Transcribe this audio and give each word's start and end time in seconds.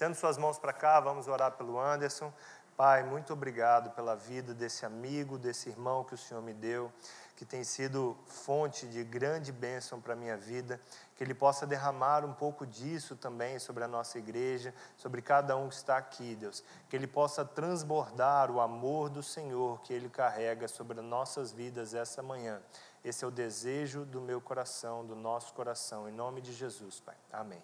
Estendo 0.00 0.16
suas 0.16 0.38
mãos 0.38 0.58
para 0.58 0.72
cá, 0.72 0.98
vamos 0.98 1.28
orar 1.28 1.52
pelo 1.52 1.78
Anderson. 1.78 2.32
Pai, 2.74 3.02
muito 3.02 3.34
obrigado 3.34 3.90
pela 3.90 4.16
vida 4.16 4.54
desse 4.54 4.86
amigo, 4.86 5.36
desse 5.36 5.68
irmão 5.68 6.04
que 6.04 6.14
o 6.14 6.16
Senhor 6.16 6.42
me 6.42 6.54
deu, 6.54 6.90
que 7.36 7.44
tem 7.44 7.62
sido 7.62 8.16
fonte 8.24 8.86
de 8.86 9.04
grande 9.04 9.52
bênção 9.52 10.00
para 10.00 10.14
a 10.14 10.16
minha 10.16 10.38
vida. 10.38 10.80
Que 11.14 11.22
Ele 11.22 11.34
possa 11.34 11.66
derramar 11.66 12.24
um 12.24 12.32
pouco 12.32 12.66
disso 12.66 13.14
também 13.14 13.58
sobre 13.58 13.84
a 13.84 13.86
nossa 13.86 14.16
igreja, 14.16 14.72
sobre 14.96 15.20
cada 15.20 15.54
um 15.54 15.68
que 15.68 15.74
está 15.74 15.98
aqui, 15.98 16.34
Deus. 16.34 16.64
Que 16.88 16.96
Ele 16.96 17.06
possa 17.06 17.44
transbordar 17.44 18.50
o 18.50 18.58
amor 18.58 19.10
do 19.10 19.22
Senhor 19.22 19.82
que 19.82 19.92
Ele 19.92 20.08
carrega 20.08 20.66
sobre 20.66 20.98
as 20.98 21.04
nossas 21.04 21.52
vidas 21.52 21.92
essa 21.92 22.22
manhã. 22.22 22.62
Esse 23.04 23.22
é 23.22 23.28
o 23.28 23.30
desejo 23.30 24.06
do 24.06 24.18
meu 24.18 24.40
coração, 24.40 25.04
do 25.04 25.14
nosso 25.14 25.52
coração. 25.52 26.08
Em 26.08 26.12
nome 26.12 26.40
de 26.40 26.54
Jesus, 26.54 27.00
Pai. 27.00 27.16
Amém. 27.30 27.62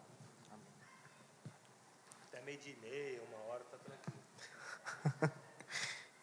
Até 2.47 2.53
meio 2.53 2.59
dia 2.61 2.73
e 2.73 2.77
meia, 2.77 3.21
uma 3.25 3.61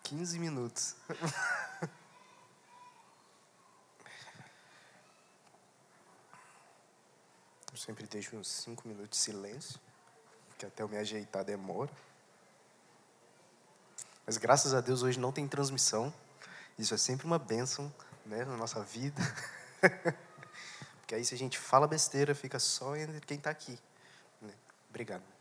15 0.04 0.40
minutos. 0.40 0.96
Eu 7.72 7.78
sempre 7.78 8.08
deixo 8.08 8.38
uns 8.38 8.48
5 8.48 8.88
minutos 8.88 9.10
de 9.10 9.18
silêncio, 9.18 9.78
que 10.58 10.66
até 10.66 10.84
eu 10.84 10.88
me 10.88 10.96
ajeitar 10.96 11.44
demora. 11.44 11.92
Mas 14.26 14.38
graças 14.38 14.74
a 14.74 14.80
Deus 14.80 15.02
hoje 15.02 15.20
não 15.20 15.34
tem 15.34 15.46
transmissão. 15.48 16.14
Isso 16.78 16.94
é 16.94 16.98
sempre 16.98 17.26
uma 17.26 17.40
bênção 17.40 17.94
né, 18.26 18.46
na 18.46 18.56
nossa 18.56 18.82
vida. 18.84 19.20
Porque 21.02 21.16
aí 21.16 21.26
se 21.26 21.34
a 21.34 21.38
gente 21.38 21.58
fala 21.58 21.88
besteira, 21.88 22.34
fica 22.36 22.60
só 22.60 22.96
entre 22.96 23.20
quem 23.22 23.38
está 23.38 23.50
aqui. 23.50 23.78
Né? 24.40 24.54
Obrigado. 24.90 25.33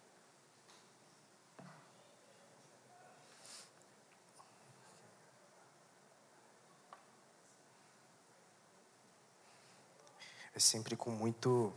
Sempre 10.63 10.97
com 10.97 11.11
muito 11.11 11.73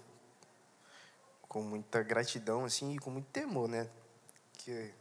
com 1.48 1.62
muita 1.62 2.04
gratidão 2.04 2.66
assim 2.66 2.96
e 2.96 3.00
com 3.00 3.10
muito 3.10 3.28
temor, 3.28 3.68
né? 3.68 3.90
Que 4.58 4.94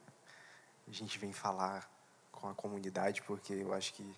a 0.86 0.92
gente 0.92 1.18
vem 1.18 1.32
falar 1.32 1.90
com 2.30 2.48
a 2.48 2.54
comunidade, 2.54 3.22
porque 3.22 3.52
eu 3.52 3.72
acho 3.72 3.92
que 3.94 4.16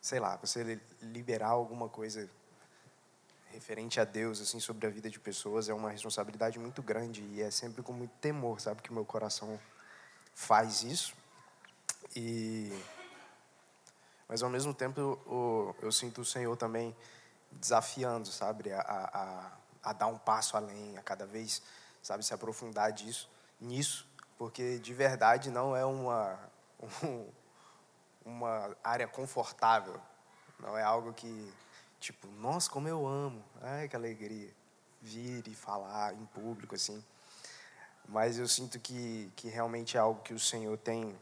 sei 0.00 0.20
lá, 0.20 0.36
você 0.36 0.80
liberar 1.02 1.48
alguma 1.48 1.88
coisa 1.88 2.30
referente 3.46 3.98
a 3.98 4.04
Deus 4.04 4.40
assim 4.40 4.60
sobre 4.60 4.86
a 4.86 4.90
vida 4.90 5.08
de 5.08 5.18
pessoas 5.18 5.68
é 5.68 5.74
uma 5.74 5.90
responsabilidade 5.90 6.58
muito 6.58 6.82
grande 6.82 7.22
e 7.22 7.42
é 7.42 7.50
sempre 7.50 7.82
com 7.82 7.92
muito 7.92 8.12
temor, 8.20 8.60
sabe 8.60 8.82
que 8.82 8.92
meu 8.92 9.04
coração 9.04 9.58
faz 10.34 10.82
isso. 10.82 11.14
E 12.14 12.70
mas 14.28 14.42
ao 14.42 14.50
mesmo 14.50 14.74
tempo 14.74 15.00
eu, 15.00 15.76
eu 15.82 15.90
sinto 15.90 16.20
o 16.20 16.24
Senhor 16.24 16.56
também 16.56 16.94
desafiando, 17.52 18.28
sabe, 18.28 18.72
a, 18.72 18.80
a, 18.80 19.90
a 19.90 19.92
dar 19.92 20.06
um 20.06 20.18
passo 20.18 20.56
além, 20.56 20.96
a 20.98 21.02
cada 21.02 21.26
vez, 21.26 21.62
sabe, 22.02 22.24
se 22.24 22.34
aprofundar 22.34 22.92
disso, 22.92 23.30
nisso, 23.60 24.06
porque 24.38 24.78
de 24.78 24.92
verdade 24.92 25.50
não 25.50 25.74
é 25.74 25.84
uma, 25.84 26.38
um, 27.02 27.28
uma 28.24 28.76
área 28.82 29.06
confortável, 29.06 30.00
não 30.58 30.76
é 30.76 30.82
algo 30.82 31.12
que, 31.12 31.52
tipo, 32.00 32.26
nossa, 32.28 32.70
como 32.70 32.88
eu 32.88 33.06
amo, 33.06 33.44
ai, 33.62 33.88
que 33.88 33.96
alegria, 33.96 34.52
vir 35.00 35.46
e 35.46 35.54
falar 35.54 36.14
em 36.14 36.26
público, 36.26 36.74
assim, 36.74 37.02
mas 38.08 38.38
eu 38.38 38.46
sinto 38.46 38.78
que, 38.78 39.32
que 39.36 39.48
realmente 39.48 39.96
é 39.96 40.00
algo 40.00 40.22
que 40.22 40.32
o 40.32 40.38
Senhor 40.38 40.76
tem 40.78 41.16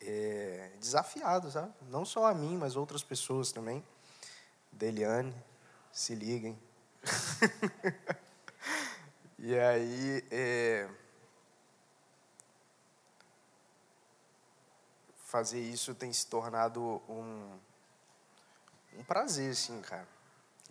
é, 0.00 0.70
desafiado, 0.80 1.50
sabe? 1.50 1.72
Não 1.88 2.04
só 2.04 2.26
a 2.26 2.34
mim, 2.34 2.56
mas 2.56 2.76
outras 2.76 3.02
pessoas 3.02 3.52
também. 3.52 3.84
Deliane, 4.72 5.34
se 5.92 6.14
liguem. 6.14 6.58
e 9.38 9.58
aí, 9.58 10.24
é, 10.30 10.88
fazer 15.30 15.60
isso 15.60 15.94
tem 15.94 16.12
se 16.12 16.26
tornado 16.26 17.00
um, 17.08 17.58
um 18.98 19.04
prazer, 19.04 19.52
assim, 19.52 19.80
cara. 19.80 20.06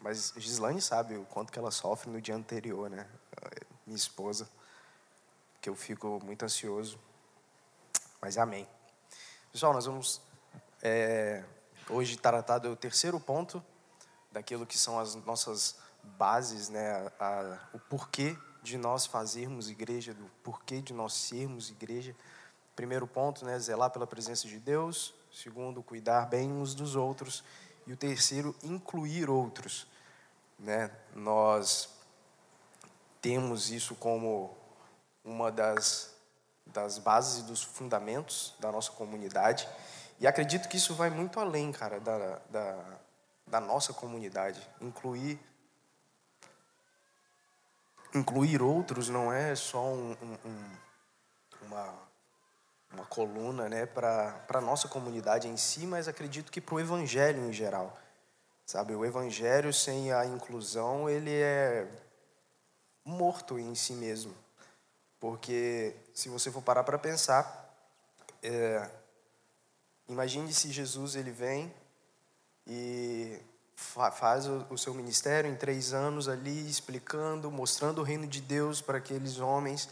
Mas 0.02 0.34
Gislane 0.36 0.82
sabe 0.82 1.16
o 1.16 1.26
quanto 1.26 1.52
que 1.52 1.58
ela 1.58 1.72
sofre 1.72 2.10
no 2.10 2.22
dia 2.22 2.36
anterior, 2.36 2.90
né? 2.90 3.08
Minha 3.86 3.98
esposa, 3.98 4.50
que 5.62 5.70
eu 5.70 5.76
fico 5.76 6.20
muito 6.24 6.44
ansioso. 6.44 7.00
Mas 8.22 8.38
amém. 8.38 8.68
Pessoal, 9.52 9.74
nós 9.74 9.86
vamos 9.86 10.22
é, 10.82 11.44
hoje 11.90 12.18
tratar 12.18 12.60
do 12.60 12.76
terceiro 12.76 13.20
ponto 13.20 13.64
daquilo 14.32 14.66
que 14.66 14.78
são 14.78 15.00
as 15.00 15.16
nossas 15.16 15.78
bases, 16.18 16.70
né, 16.70 17.12
a, 17.20 17.60
o 17.74 17.80
porquê 17.80 18.38
de 18.62 18.78
nós 18.78 19.06
fazermos 19.06 19.70
igreja, 19.70 20.14
do 20.14 20.30
porquê 20.44 20.82
de 20.82 20.94
nós 20.94 21.14
sermos 21.14 21.70
igreja. 21.70 22.16
Primeiro 22.76 23.08
ponto, 23.08 23.46
né, 23.46 23.58
zelar 23.60 23.90
pela 23.90 24.08
presença 24.08 24.48
de 24.48 24.60
Deus. 24.60 25.14
Segundo, 25.32 25.84
cuidar 25.84 26.28
bem 26.28 26.52
uns 26.52 26.74
dos 26.74 26.96
outros. 26.96 27.44
E 27.86 27.94
o 27.94 27.98
terceiro, 27.98 28.56
incluir 28.64 29.30
outros. 29.30 29.88
Né? 30.58 30.92
Nós 31.16 31.90
temos 33.22 33.70
isso 33.70 33.96
como 33.96 34.56
uma 35.24 35.52
das, 35.52 36.14
das 36.66 36.98
bases 36.98 37.40
e 37.40 37.44
dos 37.44 37.64
fundamentos 37.64 38.54
da 38.60 38.72
nossa 38.72 38.92
comunidade. 38.92 39.68
E 40.20 40.28
acredito 40.28 40.68
que 40.68 40.78
isso 40.78 40.94
vai 40.94 41.10
muito 41.10 41.40
além, 41.40 41.72
cara, 41.72 42.00
da, 42.00 42.42
da 42.50 43.00
da 43.50 43.60
nossa 43.60 43.94
comunidade. 43.94 44.66
Incluir 44.80 45.40
incluir 48.14 48.62
outros 48.62 49.08
não 49.10 49.32
é 49.32 49.56
só 49.56 49.84
um, 49.86 50.12
um, 50.44 50.78
uma, 51.62 51.94
uma 52.92 53.06
coluna 53.06 53.70
né, 53.70 53.86
para 53.86 54.44
a 54.50 54.62
nossa 54.62 54.88
comunidade 54.88 55.48
em 55.48 55.58
si, 55.58 55.86
mas 55.86 56.08
acredito 56.08 56.52
que 56.52 56.62
para 56.62 56.76
o 56.76 56.80
evangelho 56.80 57.46
em 57.48 57.54
geral. 57.54 57.98
Sabe, 58.66 58.94
o 58.94 59.04
evangelho 59.04 59.74
sem 59.74 60.12
a 60.12 60.26
inclusão, 60.26 61.10
ele 61.10 61.34
é 61.34 61.88
morto 63.04 63.58
em 63.58 63.74
si 63.74 63.94
mesmo. 63.94 64.36
Porque 65.20 65.96
se 66.14 66.30
você 66.30 66.52
for 66.52 66.62
parar 66.62 66.84
para 66.84 66.98
pensar, 67.00 67.68
é, 68.44 68.90
imagine 70.08 70.54
se 70.54 70.72
Jesus 70.72 71.16
ele 71.16 71.32
vem 71.32 71.74
e 72.70 73.42
faz 73.76 74.46
o 74.46 74.78
seu 74.78 74.94
ministério 74.94 75.50
em 75.50 75.56
três 75.56 75.92
anos 75.92 76.30
ali, 76.30 76.70
explicando, 76.70 77.50
mostrando 77.50 78.00
o 78.00 78.04
reino 78.04 78.28
de 78.28 78.40
Deus 78.40 78.80
para 78.80 79.00
aqueles 79.00 79.40
homens. 79.40 79.90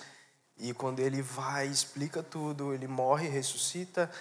E 0.59 0.73
quando 0.73 0.99
ele 0.99 1.21
vai, 1.23 1.65
explica 1.65 2.21
tudo, 2.21 2.73
ele 2.73 2.87
morre, 2.87 3.27
ressuscita, 3.27 4.11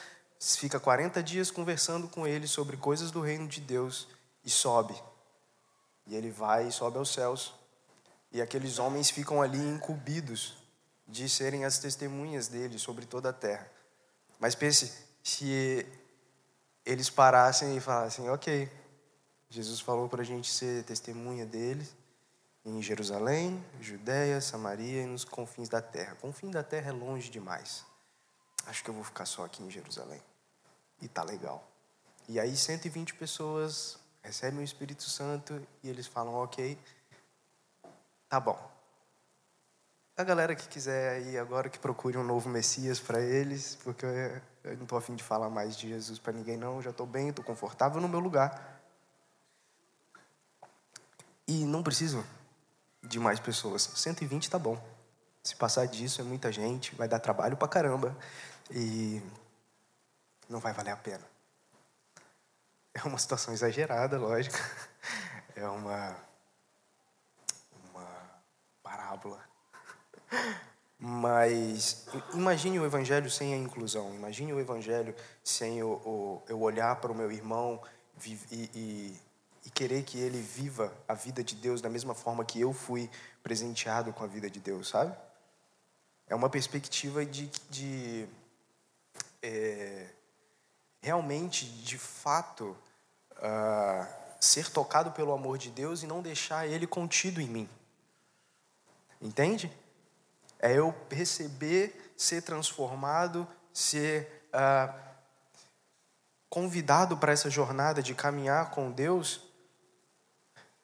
fica 0.41 0.81
40 0.81 1.23
dias 1.23 1.51
conversando 1.51 2.09
com 2.09 2.27
ele 2.27 2.47
sobre 2.47 2.79
coisas 2.79 3.11
do 3.11 3.21
reino 3.21 3.47
de 3.47 3.61
Deus 3.61 4.09
e 4.43 4.49
sobe. 4.49 4.95
E 6.07 6.15
ele 6.15 6.31
vai 6.31 6.69
e 6.69 6.73
sobe 6.73 6.97
aos 6.97 7.13
céus. 7.13 7.55
E 8.33 8.41
aqueles 8.41 8.79
homens 8.79 9.11
ficam 9.11 9.43
ali 9.43 9.59
incumbidos 9.59 10.57
de 11.07 11.29
serem 11.29 11.65
as 11.65 11.79
testemunhas 11.79 12.49
dele 12.49 12.79
sobre 12.79 13.05
toda 13.05 13.29
a 13.29 13.35
terra. 13.35 13.71
Mas 14.39 14.55
pense, 14.55 14.93
se 15.23 15.87
eles 16.87 17.11
parassem 17.11 17.77
e 17.77 17.81
falassem: 17.81 18.31
Ok, 18.31 18.71
Jesus 19.51 19.81
falou 19.81 20.09
para 20.09 20.23
a 20.23 20.25
gente 20.25 20.51
ser 20.51 20.85
testemunha 20.85 21.45
dele 21.45 21.87
em 22.65 22.81
Jerusalém, 22.81 23.65
Judéia, 23.81 24.41
Samaria 24.41 25.03
e 25.03 25.07
nos 25.07 25.25
confins 25.25 25.69
da 25.69 25.83
terra. 25.83 26.17
Confim 26.21 26.51
da 26.51 26.63
terra 26.63 26.91
é 26.91 26.93
longe 26.93 27.29
demais. 27.29 27.85
Acho 28.67 28.83
que 28.83 28.91
eu 28.91 28.95
vou 28.95 29.05
ficar 29.05 29.27
só 29.27 29.45
aqui 29.45 29.63
em 29.63 29.71
Jerusalém. 29.71 30.21
E 31.01 31.09
tá 31.09 31.23
legal. 31.23 31.69
E 32.29 32.41
aí 32.41 32.57
120 32.57 33.15
pessoas 33.15 33.99
recebem 34.23 34.61
o 34.61 34.63
Espírito 34.63 35.03
Santo 35.03 35.61
e 35.83 35.89
eles 35.89 36.07
falam: 36.07 36.35
Ok, 36.35 36.79
tá 38.29 38.41
bom. 38.41 38.76
A 40.19 40.25
galera 40.25 40.57
que 40.57 40.67
quiser 40.67 41.17
aí 41.17 41.37
agora 41.37 41.69
que 41.69 41.79
procure 41.79 42.17
um 42.17 42.25
novo 42.25 42.49
Messias 42.49 42.99
para 42.99 43.21
eles, 43.21 43.77
porque 43.85 44.07
eu 44.65 44.75
não 44.77 44.85
estou 44.85 44.97
afim 44.97 45.15
de 45.15 45.23
falar 45.23 45.51
mais 45.51 45.77
de 45.77 45.91
Jesus 45.91 46.19
para 46.19 46.33
ninguém, 46.33 46.57
não. 46.57 46.81
Já 46.81 46.89
estou 46.89 47.07
bem, 47.07 47.29
estou 47.29 47.45
confortável 47.45 48.01
no 48.01 48.09
meu 48.09 48.19
lugar. 48.19 48.81
E 51.47 51.67
não 51.67 51.83
preciso 51.83 52.25
de 53.03 53.21
mais 53.21 53.39
pessoas. 53.39 53.83
120 53.83 54.49
tá 54.49 54.59
bom. 54.59 54.83
Se 55.43 55.55
passar 55.55 55.87
disso 55.87 56.23
é 56.23 56.25
muita 56.25 56.51
gente, 56.51 56.95
vai 56.95 57.07
dar 57.07 57.21
trabalho 57.21 57.57
para 57.59 57.69
caramba 57.69 58.17
e 58.71 59.23
não 60.49 60.61
vai 60.61 60.73
valer 60.73 60.93
a 60.93 60.97
pena. 60.97 61.25
É 62.95 63.03
uma 63.03 63.19
situação 63.19 63.53
exagerada, 63.53 64.19
lógico. 64.19 64.57
É 65.55 65.67
uma 65.67 66.15
uma 67.91 68.07
parábola 68.83 69.46
Mas 70.99 72.07
imagine 72.33 72.79
o 72.79 72.87
evangelho 72.87 73.31
sem 73.31 73.53
a 73.53 73.57
inclusão. 73.57 74.15
Imagine 74.15 74.53
o 74.53 74.61
evangelho 74.61 75.15
sem 75.45 75.83
o, 75.83 75.89
o 75.89 76.43
eu 76.49 76.61
olhar 76.61 76.97
para 76.97 77.13
o 77.13 77.15
meu 77.15 77.31
irmão 77.31 77.81
e, 78.25 78.33
e, 78.51 79.21
e, 79.67 79.71
querer 79.71 80.05
que 80.05 80.19
ele 80.19 80.41
viva 80.41 80.93
a 81.07 81.13
vida 81.13 81.45
de 81.45 81.55
Deus 81.55 81.83
da 81.83 81.91
mesma 81.91 82.15
forma 82.15 82.45
que 82.45 82.59
eu 82.59 82.73
fui 82.73 83.11
presenteado 83.43 84.13
com 84.13 84.25
a 84.25 84.27
vida 84.27 84.49
de 84.49 84.59
Deus, 84.59 84.89
sabe? 84.89 85.15
É 86.27 86.35
uma 86.35 86.49
perspectiva 86.49 87.27
de, 87.27 87.51
de 87.69 88.27
é, 89.43 90.07
realmente, 91.03 91.67
de 91.67 91.99
fato, 91.99 92.77
uh, 93.33 94.07
ser 94.41 94.71
tocado 94.71 95.13
pelo 95.13 95.33
amor 95.33 95.59
de 95.59 95.71
Deus 95.71 96.03
e 96.03 96.07
não 96.07 96.21
deixar 96.23 96.67
ele 96.67 96.87
contido 96.87 97.41
em 97.41 97.47
mim. 97.47 97.69
Entende? 99.21 99.71
É 100.59 100.73
eu 100.73 100.95
receber, 101.11 102.13
ser 102.17 102.43
transformado, 102.43 103.47
ser 103.73 104.49
uh, 104.55 104.93
convidado 106.49 107.17
para 107.17 107.33
essa 107.33 107.51
jornada 107.51 108.03
de 108.03 108.15
caminhar 108.15 108.71
com 108.71 108.91
Deus, 108.91 109.43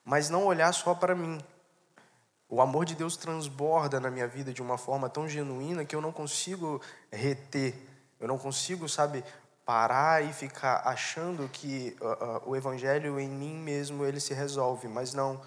mas 0.05 0.29
não 0.29 0.45
olhar 0.45 0.73
só 0.73 0.95
para 0.95 1.15
mim. 1.15 1.43
O 2.49 2.61
amor 2.61 2.85
de 2.85 2.95
Deus 2.95 3.17
transborda 3.17 3.99
na 3.99 4.11
minha 4.11 4.29
vida 4.29 4.53
de 4.53 4.61
uma 4.61 4.77
forma 4.77 5.09
tão 5.09 5.27
genuína 5.27 5.87
que 5.87 5.97
eu 5.97 6.03
não 6.03 6.13
consigo 6.13 6.83
reter, 7.11 7.75
eu 8.21 8.29
não 8.29 8.37
consigo, 8.37 8.87
sabe, 8.89 9.25
parar 9.65 10.23
e 10.23 10.33
ficar 10.33 10.83
achando 10.85 11.49
que 11.49 11.97
uh, 12.01 12.07
uh, 12.07 12.51
o 12.51 12.57
evangelho 12.57 13.19
em 13.19 13.29
mim 13.29 13.57
mesmo 13.57 14.05
ele 14.05 14.21
se 14.21 14.35
resolve, 14.35 14.89
mas 14.89 15.15
não. 15.15 15.41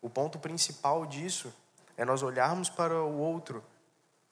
O 0.00 0.08
ponto 0.08 0.38
principal 0.38 1.04
disso 1.04 1.52
é 1.98 2.04
nós 2.04 2.22
olharmos 2.22 2.70
para 2.70 2.94
o 2.94 3.18
outro 3.18 3.62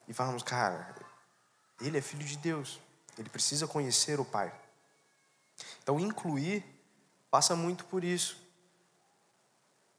e 0.07 0.13
falarmos, 0.13 0.41
cara, 0.41 0.95
ele 1.81 1.97
é 1.97 2.01
filho 2.01 2.25
de 2.25 2.37
Deus, 2.37 2.81
ele 3.17 3.29
precisa 3.29 3.67
conhecer 3.67 4.19
o 4.19 4.25
Pai. 4.25 4.51
Então, 5.83 5.99
incluir 5.99 6.65
passa 7.29 7.55
muito 7.55 7.83
por 7.85 8.05
isso. 8.05 8.41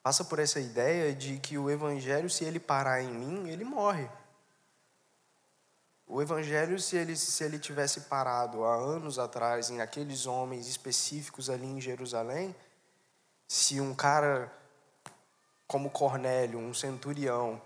Passa 0.03 0.25
por 0.25 0.39
essa 0.39 0.59
ideia 0.59 1.15
de 1.15 1.39
que 1.39 1.59
o 1.59 1.69
evangelho, 1.69 2.31
se 2.31 2.43
ele 2.43 2.59
parar 2.59 3.03
em 3.03 3.13
mim, 3.13 3.51
ele 3.51 3.65
morre. 3.65 4.09
O 6.07 6.23
evangelho, 6.23 6.81
se 6.81 6.97
ele, 6.97 7.15
se 7.15 7.45
ele 7.45 7.59
tivesse 7.59 8.03
parado 8.03 8.65
há 8.65 8.75
anos 8.75 9.19
atrás 9.19 9.69
em 9.69 9.83
aqueles 9.83 10.25
homens 10.25 10.67
específicos 10.67 11.51
ali 11.51 11.67
em 11.67 11.81
Jerusalém, 11.81 12.57
se 13.47 13.79
um 13.79 13.95
cara 13.95 14.51
como 15.69 15.91
Cornélio, 15.91 16.59
um 16.59 16.73
centurião, 16.73 17.61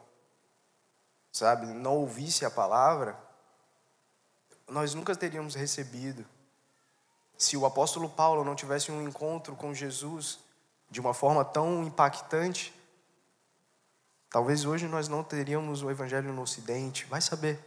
sabe, 1.30 1.66
não 1.66 1.94
ouvisse 1.94 2.44
a 2.44 2.50
palavra, 2.50 3.16
nós 4.68 4.92
nunca 4.92 5.14
teríamos 5.14 5.54
recebido. 5.54 6.26
Se 7.38 7.56
o 7.56 7.64
apóstolo 7.64 8.10
Paulo 8.10 8.44
não 8.44 8.56
tivesse 8.56 8.90
um 8.90 9.06
encontro 9.06 9.54
com 9.54 9.72
Jesus 9.72 10.40
de 10.90 11.00
uma 11.00 11.14
forma 11.14 11.44
tão 11.44 11.84
impactante, 11.84 12.74
talvez 14.28 14.64
hoje 14.64 14.88
nós 14.88 15.06
não 15.08 15.22
teríamos 15.22 15.82
o 15.82 15.90
evangelho 15.90 16.32
no 16.32 16.42
ocidente, 16.42 17.06
vai 17.06 17.20
saber. 17.20 17.58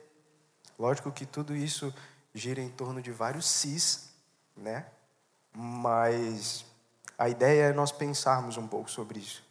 Lógico 0.77 1.11
que 1.11 1.25
tudo 1.25 1.55
isso 1.55 1.93
gira 2.33 2.61
em 2.61 2.69
torno 2.69 3.01
de 3.01 3.11
vários 3.11 3.45
cis, 3.45 4.09
né? 4.55 4.85
Mas 5.53 6.65
a 7.17 7.29
ideia 7.29 7.69
é 7.69 7.73
nós 7.73 7.93
pensarmos 7.93 8.57
um 8.57 8.67
pouco 8.67 8.91
sobre 8.91 9.19
isso. 9.19 9.44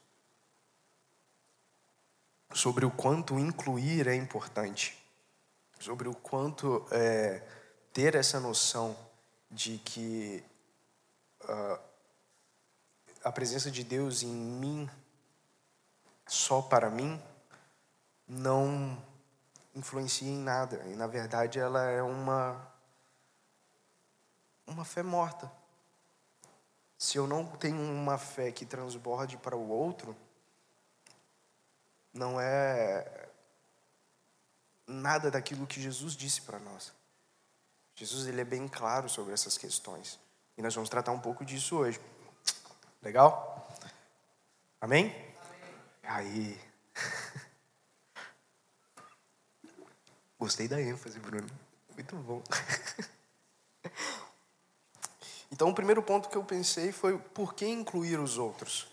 Sobre 2.55 2.87
o 2.87 2.91
quanto 2.91 3.37
incluir 3.37 4.06
é 4.06 4.15
importante. 4.15 4.97
Sobre 5.81 6.09
o 6.09 6.15
quanto 6.15 6.87
é, 6.93 7.43
ter 7.93 8.15
essa 8.15 8.39
noção 8.39 8.97
de 9.51 9.79
que 9.79 10.43
uh, 11.43 11.79
a 13.25 13.33
presença 13.33 13.73
de 13.73 13.83
Deus 13.83 14.23
em 14.23 14.29
mim, 14.33 14.89
só 16.29 16.62
para 16.62 16.89
mim, 16.89 17.21
não 18.29 19.03
influencia 19.75 20.29
em 20.29 20.39
nada. 20.39 20.77
E 20.87 20.95
na 20.95 21.09
verdade 21.09 21.59
ela 21.59 21.83
é 21.85 22.03
uma 22.03 22.73
uma 24.65 24.85
fé 24.85 25.03
morta. 25.03 25.51
Se 26.97 27.19
eu 27.19 27.27
não 27.27 27.45
tenho 27.47 27.81
uma 27.81 28.17
fé 28.17 28.53
que 28.53 28.65
transborde 28.65 29.37
para 29.37 29.56
o 29.56 29.69
outro, 29.69 30.17
não 32.14 32.40
é 32.40 33.28
nada 34.87 35.31
daquilo 35.31 35.66
que 35.66 35.82
Jesus 35.82 36.14
disse 36.14 36.40
para 36.43 36.58
nós. 36.61 36.93
Jesus 37.96 38.26
ele 38.26 38.40
é 38.40 38.44
bem 38.44 38.66
claro 38.69 39.08
sobre 39.08 39.34
essas 39.34 39.58
questões. 39.58 40.19
E 40.56 40.62
nós 40.62 40.75
vamos 40.75 40.88
tratar 40.88 41.12
um 41.12 41.20
pouco 41.20 41.44
disso 41.44 41.76
hoje. 41.76 42.00
Legal? 43.02 43.69
Amém? 44.81 45.06
Amém. 45.06 45.34
Aí. 46.05 46.61
Gostei 50.38 50.69
da 50.69 50.81
ênfase, 50.81 51.19
Bruno. 51.19 51.49
Muito 51.94 52.17
bom. 52.17 52.43
Então, 55.55 55.69
o 55.69 55.75
primeiro 55.75 56.02
ponto 56.02 56.28
que 56.28 56.37
eu 56.37 56.43
pensei 56.43 56.90
foi 56.90 57.17
por 57.17 57.55
que 57.55 57.64
incluir 57.64 58.19
os 58.19 58.38
outros? 58.38 58.88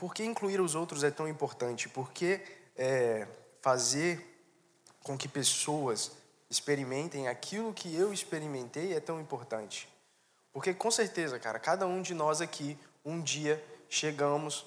Por 0.00 0.14
que 0.14 0.24
incluir 0.24 0.60
os 0.60 0.74
outros 0.74 1.04
é 1.04 1.10
tão 1.10 1.28
importante? 1.28 1.88
Por 1.88 2.10
que 2.10 2.40
é, 2.74 3.28
fazer 3.60 4.26
com 5.02 5.16
que 5.16 5.28
pessoas 5.28 6.12
experimentem 6.48 7.28
aquilo 7.28 7.74
que 7.74 7.94
eu 7.94 8.12
experimentei 8.12 8.94
é 8.94 9.00
tão 9.00 9.20
importante? 9.20 9.86
Porque, 10.52 10.72
com 10.72 10.90
certeza, 10.90 11.38
cara, 11.38 11.58
cada 11.58 11.86
um 11.86 12.00
de 12.00 12.14
nós 12.14 12.40
aqui, 12.40 12.78
um 13.04 13.20
dia, 13.20 13.62
chegamos, 13.90 14.64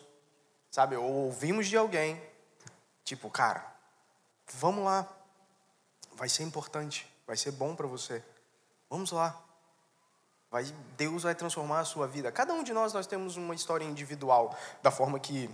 sabe, 0.70 0.96
ou 0.96 1.12
ouvimos 1.26 1.68
de 1.68 1.76
alguém, 1.76 2.22
tipo, 3.04 3.28
cara, 3.30 3.74
Vamos 4.54 4.84
lá. 4.84 5.08
Vai 6.16 6.30
ser 6.30 6.44
importante, 6.44 7.08
vai 7.26 7.36
ser 7.36 7.52
bom 7.52 7.76
para 7.76 7.88
você. 7.88 8.24
Vamos 8.90 9.12
lá. 9.12 9.43
Vai, 10.54 10.66
Deus 10.96 11.24
vai 11.24 11.34
transformar 11.34 11.80
a 11.80 11.84
sua 11.84 12.06
vida. 12.06 12.32
Cada 12.32 12.54
um 12.54 12.62
de 12.64 12.74
nós 12.74 12.94
nós 12.94 13.08
temos 13.08 13.38
uma 13.38 13.56
história 13.56 13.84
individual 13.84 14.56
da 14.84 14.92
forma 14.92 15.20
que 15.20 15.50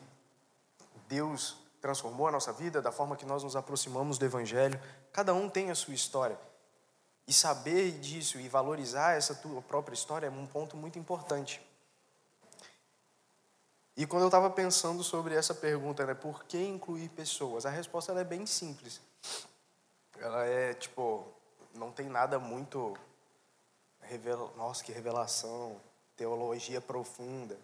Deus 1.07 1.55
transformou 1.79 2.27
a 2.27 2.31
nossa 2.33 2.51
vida, 2.51 2.81
da 2.81 2.91
forma 2.91 3.15
que 3.15 3.25
nós 3.25 3.41
nos 3.41 3.55
aproximamos 3.55 4.17
do 4.17 4.25
evangelho. 4.25 4.77
Cada 5.13 5.33
um 5.33 5.49
tem 5.49 5.71
a 5.71 5.75
sua 5.75 5.93
história. 5.93 6.37
E 7.25 7.31
saber 7.31 7.93
disso 7.99 8.41
e 8.41 8.49
valorizar 8.49 9.13
essa 9.13 9.33
tua 9.33 9.61
própria 9.61 9.93
história 9.93 10.27
é 10.27 10.29
um 10.29 10.45
ponto 10.45 10.75
muito 10.75 10.99
importante. 10.99 11.65
E 13.95 14.05
quando 14.05 14.23
eu 14.23 14.27
estava 14.27 14.49
pensando 14.49 15.01
sobre 15.01 15.33
essa 15.33 15.53
pergunta, 15.55 16.05
né, 16.05 16.13
por 16.13 16.43
que 16.43 16.61
incluir 16.61 17.07
pessoas? 17.07 17.65
A 17.65 17.69
resposta 17.69 18.11
é 18.11 18.23
bem 18.25 18.45
simples. 18.45 18.99
Ela 20.19 20.45
é 20.45 20.73
tipo, 20.73 21.25
não 21.73 21.89
tem 21.89 22.09
nada 22.09 22.37
muito 22.37 22.97
revela, 24.09 24.51
nossa, 24.57 24.83
que 24.83 24.91
revelação, 24.91 25.79
teologia 26.15 26.81
profunda. 26.81 27.57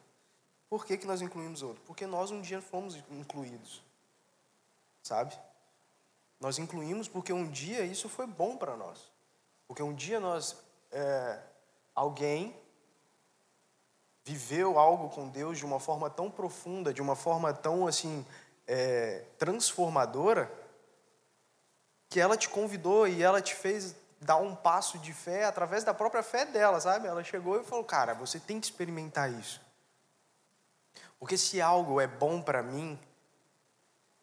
Por 0.70 0.86
que, 0.86 0.98
que 0.98 1.08
nós 1.08 1.22
incluímos 1.22 1.64
outro? 1.64 1.82
Porque 1.86 2.06
nós 2.06 2.32
um 2.32 2.42
dia 2.42 2.62
fomos 2.62 2.96
incluídos. 3.10 3.82
Sabe? 5.02 5.38
Nós 6.40 6.60
incluímos 6.60 7.08
porque 7.08 7.34
um 7.34 7.50
dia 7.50 7.84
isso 7.84 8.08
foi 8.08 8.28
bom 8.28 8.56
para 8.56 8.76
nós. 8.76 9.12
Porque 9.68 9.82
um 9.82 9.94
dia 9.94 10.20
nós, 10.20 10.56
é, 10.92 11.40
alguém 11.94 12.56
viveu 14.24 14.78
algo 14.78 15.10
com 15.10 15.28
Deus 15.28 15.58
de 15.58 15.66
uma 15.66 15.80
forma 15.80 16.10
tão 16.10 16.30
profunda, 16.30 16.94
de 16.94 17.02
uma 17.02 17.16
forma 17.16 17.54
tão 17.54 17.88
assim 17.88 18.26
é, 18.68 19.24
transformadora, 19.38 20.52
que 22.10 22.20
ela 22.20 22.38
te 22.38 22.50
convidou 22.50 23.08
e 23.08 23.22
ela 23.22 23.42
te 23.42 23.56
fez 23.56 23.96
dar 24.22 24.38
um 24.38 24.56
passo 24.56 24.98
de 25.00 25.14
fé 25.14 25.46
através 25.46 25.84
da 25.84 25.94
própria 25.94 26.24
fé 26.24 26.46
dela, 26.46 26.80
sabe? 26.80 27.08
Ela 27.08 27.24
chegou 27.24 27.60
e 27.60 27.64
falou: 27.64 27.84
"Cara, 27.84 28.14
você 28.14 28.40
tem 28.40 28.60
que 28.60 28.66
experimentar 28.66 29.32
isso". 29.32 29.62
Porque 31.20 31.38
se 31.38 31.62
algo 31.62 32.00
é 32.00 32.08
bom 32.08 32.42
para 32.42 32.62
mim, 32.62 33.00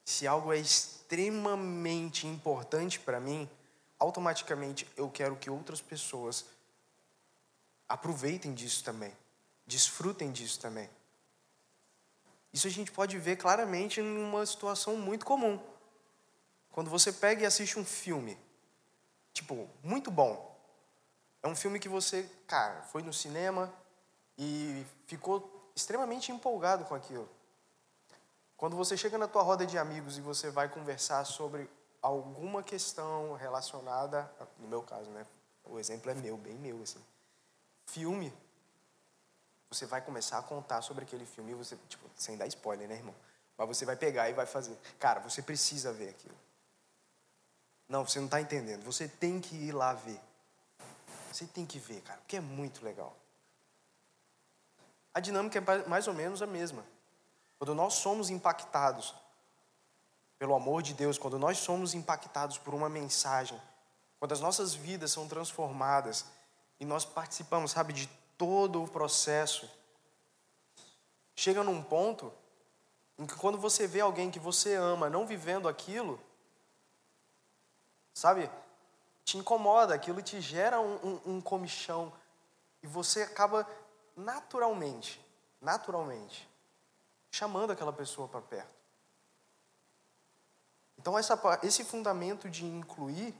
se 0.04 0.26
algo 0.26 0.52
é 0.52 0.58
extremamente 0.58 2.26
importante 2.26 2.98
para 3.00 3.20
mim, 3.20 3.48
automaticamente 3.98 4.88
eu 4.96 5.08
quero 5.10 5.36
que 5.36 5.50
outras 5.50 5.80
pessoas 5.80 6.44
aproveitem 7.88 8.52
disso 8.52 8.82
também. 8.82 9.12
Desfrutem 9.66 10.32
disso 10.32 10.58
também. 10.60 10.88
Isso 12.52 12.66
a 12.66 12.70
gente 12.70 12.90
pode 12.90 13.18
ver 13.18 13.36
claramente 13.36 14.00
em 14.00 14.18
uma 14.18 14.44
situação 14.44 14.96
muito 14.96 15.24
comum. 15.24 15.58
Quando 16.70 16.90
você 16.90 17.12
pega 17.12 17.42
e 17.42 17.46
assiste 17.46 17.78
um 17.78 17.84
filme, 17.84 18.36
tipo, 19.32 19.68
muito 19.82 20.10
bom. 20.10 20.52
É 21.42 21.48
um 21.48 21.56
filme 21.56 21.78
que 21.78 21.88
você, 21.88 22.28
cara, 22.46 22.82
foi 22.82 23.02
no 23.02 23.12
cinema 23.12 23.72
e 24.38 24.84
ficou 25.06 25.70
extremamente 25.74 26.30
empolgado 26.30 26.84
com 26.84 26.94
aquilo. 26.94 27.28
Quando 28.56 28.76
você 28.76 28.96
chega 28.96 29.18
na 29.18 29.26
tua 29.26 29.42
roda 29.42 29.66
de 29.66 29.76
amigos 29.76 30.16
e 30.18 30.20
você 30.20 30.50
vai 30.50 30.68
conversar 30.68 31.24
sobre 31.24 31.68
alguma 32.00 32.62
questão 32.62 33.34
relacionada, 33.34 34.30
no 34.58 34.68
meu 34.68 34.82
caso, 34.82 35.10
né? 35.10 35.26
O 35.64 35.78
exemplo 35.78 36.10
é 36.10 36.14
meu, 36.14 36.36
bem 36.36 36.54
meu, 36.54 36.80
assim. 36.82 37.00
Filme. 37.86 38.32
Você 39.70 39.86
vai 39.86 40.00
começar 40.00 40.38
a 40.38 40.42
contar 40.42 40.82
sobre 40.82 41.04
aquele 41.04 41.24
filme 41.26 41.54
você, 41.54 41.76
tipo, 41.88 42.08
sem 42.14 42.36
dar 42.36 42.46
spoiler, 42.46 42.88
né, 42.88 42.94
irmão? 42.94 43.14
Mas 43.56 43.68
você 43.68 43.84
vai 43.84 43.96
pegar 43.96 44.28
e 44.28 44.32
vai 44.32 44.46
fazer. 44.46 44.76
Cara, 44.98 45.20
você 45.20 45.42
precisa 45.42 45.92
ver 45.92 46.10
aquilo. 46.10 46.34
Não, 47.92 48.08
você 48.08 48.18
não 48.18 48.24
está 48.24 48.40
entendendo. 48.40 48.82
Você 48.84 49.06
tem 49.06 49.38
que 49.38 49.54
ir 49.54 49.72
lá 49.72 49.92
ver. 49.92 50.18
Você 51.30 51.44
tem 51.44 51.66
que 51.66 51.78
ver, 51.78 52.00
cara, 52.00 52.18
porque 52.20 52.38
é 52.38 52.40
muito 52.40 52.82
legal. 52.82 53.14
A 55.12 55.20
dinâmica 55.20 55.58
é 55.58 55.86
mais 55.86 56.08
ou 56.08 56.14
menos 56.14 56.40
a 56.40 56.46
mesma. 56.46 56.86
Quando 57.58 57.74
nós 57.74 57.92
somos 57.92 58.30
impactados 58.30 59.14
pelo 60.38 60.54
amor 60.54 60.82
de 60.82 60.94
Deus, 60.94 61.18
quando 61.18 61.38
nós 61.38 61.58
somos 61.58 61.92
impactados 61.92 62.56
por 62.56 62.72
uma 62.72 62.88
mensagem, 62.88 63.60
quando 64.18 64.32
as 64.32 64.40
nossas 64.40 64.72
vidas 64.72 65.12
são 65.12 65.28
transformadas 65.28 66.24
e 66.80 66.86
nós 66.86 67.04
participamos, 67.04 67.72
sabe, 67.72 67.92
de 67.92 68.06
todo 68.38 68.82
o 68.82 68.88
processo, 68.88 69.70
chega 71.36 71.62
num 71.62 71.82
ponto 71.82 72.32
em 73.18 73.26
que 73.26 73.34
quando 73.34 73.58
você 73.58 73.86
vê 73.86 74.00
alguém 74.00 74.30
que 74.30 74.38
você 74.38 74.76
ama 74.76 75.10
não 75.10 75.26
vivendo 75.26 75.68
aquilo, 75.68 76.18
sabe, 78.12 78.50
te 79.24 79.38
incomoda, 79.38 79.94
aquilo 79.94 80.22
te 80.22 80.40
gera 80.40 80.80
um, 80.80 80.94
um, 81.06 81.20
um 81.34 81.40
comichão 81.40 82.12
e 82.82 82.86
você 82.86 83.22
acaba 83.22 83.66
naturalmente, 84.16 85.24
naturalmente, 85.60 86.48
chamando 87.30 87.70
aquela 87.70 87.92
pessoa 87.92 88.28
para 88.28 88.40
perto. 88.40 88.82
Então, 90.98 91.18
essa, 91.18 91.38
esse 91.62 91.84
fundamento 91.84 92.48
de 92.48 92.64
incluir 92.64 93.34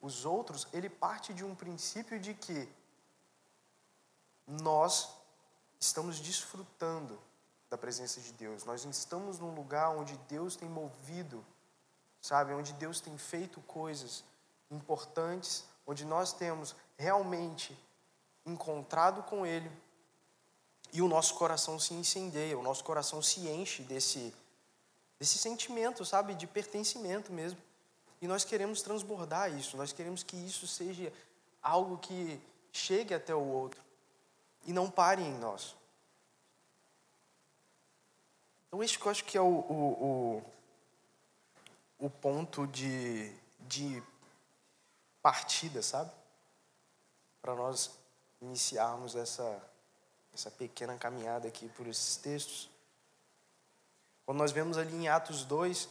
os 0.00 0.24
outros, 0.24 0.66
ele 0.72 0.88
parte 0.88 1.34
de 1.34 1.44
um 1.44 1.54
princípio 1.54 2.18
de 2.18 2.32
que 2.32 2.68
nós 4.46 5.14
estamos 5.78 6.20
desfrutando 6.20 7.20
da 7.68 7.78
presença 7.78 8.20
de 8.20 8.32
Deus. 8.32 8.64
Nós 8.64 8.84
estamos 8.84 9.38
num 9.38 9.54
lugar 9.54 9.90
onde 9.90 10.16
Deus 10.28 10.56
tem 10.56 10.68
movido, 10.68 11.44
sabe? 12.20 12.52
Onde 12.52 12.72
Deus 12.74 13.00
tem 13.00 13.16
feito 13.16 13.60
coisas 13.62 14.24
importantes, 14.70 15.64
onde 15.86 16.04
nós 16.04 16.32
temos 16.32 16.74
realmente 16.96 17.76
encontrado 18.44 19.22
com 19.22 19.46
Ele 19.46 19.70
e 20.92 21.02
o 21.02 21.08
nosso 21.08 21.34
coração 21.34 21.78
se 21.78 21.94
incendeia, 21.94 22.58
o 22.58 22.62
nosso 22.62 22.84
coração 22.84 23.22
se 23.22 23.48
enche 23.48 23.82
desse 23.82 24.34
desse 25.20 25.36
sentimento, 25.36 26.02
sabe, 26.02 26.34
de 26.34 26.46
pertencimento 26.46 27.30
mesmo. 27.30 27.60
E 28.22 28.26
nós 28.26 28.42
queremos 28.42 28.80
transbordar 28.80 29.52
isso, 29.54 29.76
nós 29.76 29.92
queremos 29.92 30.22
que 30.22 30.34
isso 30.34 30.66
seja 30.66 31.12
algo 31.62 31.98
que 31.98 32.40
chegue 32.72 33.12
até 33.12 33.34
o 33.34 33.46
outro 33.46 33.80
e 34.64 34.72
não 34.72 34.90
pare 34.90 35.22
em 35.22 35.32
nós. 35.38 35.76
Então, 38.66 38.82
este 38.82 38.98
que 38.98 39.06
eu 39.06 39.10
acho 39.10 39.24
que 39.24 39.36
é 39.36 39.40
o, 39.40 39.44
o, 39.44 40.04
o, 40.04 40.44
o 42.00 42.08
ponto 42.08 42.66
de, 42.66 43.32
de 43.60 44.02
partida, 45.22 45.82
sabe? 45.82 46.10
Para 47.42 47.54
nós 47.54 47.90
iniciarmos 48.40 49.14
essa, 49.14 49.62
essa 50.32 50.50
pequena 50.50 50.96
caminhada 50.96 51.46
aqui 51.46 51.68
por 51.68 51.86
esses 51.86 52.16
textos. 52.16 52.70
Quando 54.24 54.38
nós 54.38 54.50
vemos 54.50 54.78
ali 54.78 54.94
em 54.94 55.08
Atos 55.08 55.44
2, 55.44 55.88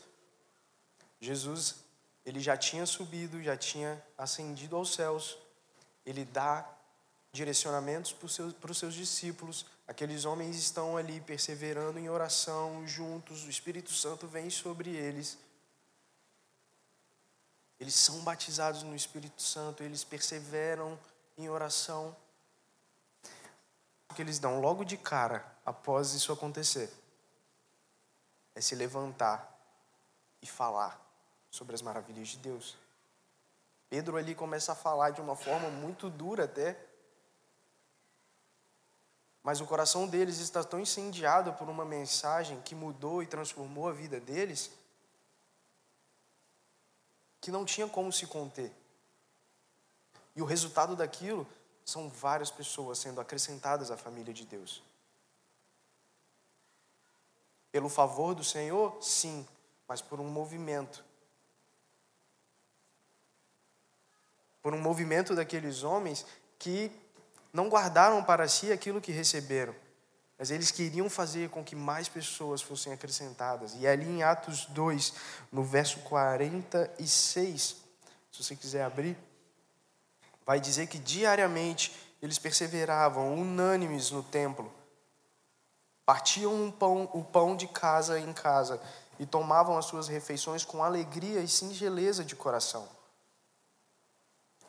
Jesus 1.22 1.76
ele 2.26 2.40
já 2.40 2.58
tinha 2.58 2.86
subido, 2.86 3.42
já 3.42 3.56
tinha 3.56 4.04
ascendido 4.18 4.76
aos 4.76 4.94
céus. 4.94 5.38
Ele 6.06 6.26
dá 6.26 6.68
direcionamentos 7.32 8.14
para 8.14 8.26
os 8.26 8.34
seus, 8.34 8.54
para 8.54 8.72
os 8.72 8.78
seus 8.78 8.94
discípulos. 8.94 9.66
Aqueles 9.88 10.26
homens 10.26 10.56
estão 10.56 10.98
ali 10.98 11.22
perseverando 11.22 12.00
em 12.00 12.10
oração 12.10 12.86
juntos. 12.88 13.46
O 13.46 13.50
Espírito 13.50 13.92
Santo 13.92 14.28
vem 14.28 14.50
sobre 14.50 14.92
eles. 14.92 15.38
Eles 17.80 17.96
são 17.96 18.20
batizados 18.22 18.84
no 18.84 18.96
Espírito 18.96 19.42
Santo, 19.42 19.84
eles 19.84 20.04
perseveram 20.04 21.00
em 21.38 21.50
oração. 21.50 22.16
O 24.10 24.14
que 24.14 24.22
eles 24.22 24.40
dão 24.40 24.60
logo 24.60 24.84
de 24.84 24.98
cara 24.98 25.46
após 25.66 26.14
isso 26.14 26.32
acontecer 26.34 26.92
é 28.54 28.62
se 28.62 28.76
levantar 28.76 29.58
e 30.42 30.48
falar 30.48 31.00
sobre 31.50 31.74
as 31.76 31.82
maravilhas 31.82 32.30
de 32.30 32.38
Deus. 32.38 32.76
Pedro 33.90 34.18
ali 34.18 34.36
começa 34.36 34.74
a 34.74 34.76
falar 34.76 35.12
de 35.12 35.22
uma 35.22 35.36
forma 35.36 35.70
muito 35.70 36.10
dura 36.10 36.44
até, 36.44 36.78
mas 39.42 39.62
o 39.62 39.66
coração 39.66 40.08
deles 40.08 40.40
está 40.40 40.64
tão 40.64 40.80
incendiado 40.80 41.54
por 41.54 41.70
uma 41.70 41.86
mensagem 41.86 42.62
que 42.62 42.76
mudou 42.76 43.24
e 43.24 43.28
transformou 43.28 43.88
a 43.88 43.94
vida 43.94 44.20
deles, 44.20 44.70
que 47.42 47.52
não 47.52 47.66
tinha 47.66 47.88
como 47.88 48.12
se 48.12 48.28
conter. 48.28 48.72
E 50.36 50.42
o 50.42 50.46
resultado 50.46 50.96
daquilo 50.96 51.48
são 51.86 52.10
várias 52.10 52.52
pessoas 52.52 53.00
sendo 53.00 53.20
acrescentadas 53.20 53.92
à 53.92 53.98
família 53.98 54.34
de 54.34 54.46
Deus. 54.46 54.84
Pelo 57.72 57.90
favor 57.90 58.34
do 58.34 58.44
Senhor, 58.44 58.98
sim, 59.02 59.48
mas 59.88 60.02
por 60.02 60.20
um 60.20 60.28
movimento. 60.28 61.04
Por 64.62 64.74
um 64.74 64.82
movimento 64.82 65.36
daqueles 65.36 65.84
homens 65.84 66.26
que 66.58 66.92
não 67.52 67.70
guardaram 67.70 68.24
para 68.24 68.48
si 68.48 68.72
aquilo 68.72 69.02
que 69.02 69.12
receberam, 69.12 69.76
mas 70.40 70.50
eles 70.50 70.72
queriam 70.72 71.10
fazer 71.10 71.50
com 71.50 71.64
que 71.64 71.76
mais 71.76 72.10
pessoas 72.10 72.62
fossem 72.62 72.94
acrescentadas. 72.94 73.76
E 73.78 73.86
ali 73.86 74.08
em 74.08 74.24
Atos 74.24 74.66
2, 74.68 75.14
no 75.52 75.64
verso 75.64 76.00
46, 76.00 77.76
se 78.32 78.44
você 78.44 78.56
quiser 78.56 78.84
abrir, 78.84 79.16
vai 80.46 80.60
dizer 80.60 80.88
que 80.88 80.98
diariamente 80.98 81.94
eles 82.22 82.40
perseveravam 82.40 83.36
unânimes 83.36 84.10
no 84.10 84.24
templo 84.24 84.80
Partiam 86.10 86.52
um 86.52 86.72
pão, 86.72 87.08
o 87.14 87.24
pão 87.24 87.56
de 87.56 87.68
casa 87.68 88.20
em 88.20 88.34
casa 88.34 88.82
e 89.20 89.28
tomavam 89.28 89.78
as 89.78 89.86
suas 89.86 90.08
refeições 90.08 90.66
com 90.66 90.84
alegria 90.84 91.40
e 91.40 91.48
singeleza 91.48 92.26
de 92.26 92.36
coração, 92.36 92.90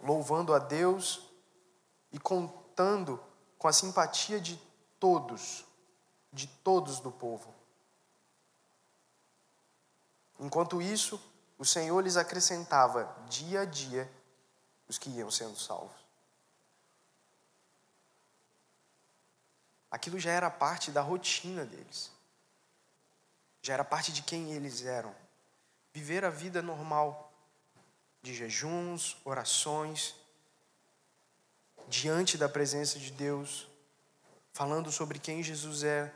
louvando 0.03 0.53
a 0.53 0.59
Deus 0.59 1.23
e 2.12 2.19
contando 2.19 3.19
com 3.57 3.67
a 3.67 3.73
simpatia 3.73 4.39
de 4.39 4.61
todos, 5.00 5.64
de 6.33 6.47
todos 6.47 7.00
do 7.00 7.11
povo. 7.11 7.52
Enquanto 10.38 10.80
isso, 10.80 11.21
o 11.59 11.64
Senhor 11.64 12.00
lhes 12.00 12.16
acrescentava 12.16 13.12
dia 13.28 13.62
a 13.62 13.64
dia 13.64 14.11
os 14.87 14.99
que 14.99 15.11
iam 15.11 15.30
sendo 15.30 15.59
salvos. 15.59 16.00
aquilo 19.90 20.19
já 20.19 20.30
era 20.30 20.50
parte 20.50 20.90
da 20.90 21.00
rotina 21.00 21.64
deles. 21.64 22.11
Já 23.61 23.75
era 23.75 23.85
parte 23.85 24.12
de 24.12 24.23
quem 24.23 24.52
eles 24.52 24.85
eram. 24.85 25.14
Viver 25.92 26.25
a 26.25 26.30
vida 26.30 26.62
normal 26.62 27.33
de 28.23 28.35
jejuns, 28.35 29.16
orações, 29.25 30.14
diante 31.88 32.38
da 32.38 32.49
presença 32.49 32.99
de 32.99 33.11
Deus, 33.11 33.66
falando 34.52 34.90
sobre 34.90 35.19
quem 35.19 35.42
Jesus 35.42 35.83
é. 35.85 36.12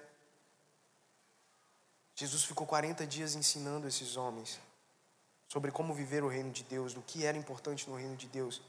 Jesus 2.14 2.44
ficou 2.44 2.66
40 2.66 3.06
dias 3.06 3.34
ensinando 3.34 3.88
esses 3.88 4.16
homens 4.16 4.60
sobre 5.48 5.70
como 5.70 5.94
viver 5.94 6.24
o 6.24 6.28
reino 6.28 6.50
de 6.50 6.64
Deus, 6.64 6.94
do 6.94 7.02
que 7.02 7.24
era 7.24 7.38
importante 7.38 7.88
no 7.88 7.96
reino 7.96 8.16
de 8.16 8.26
Deus. 8.26 8.60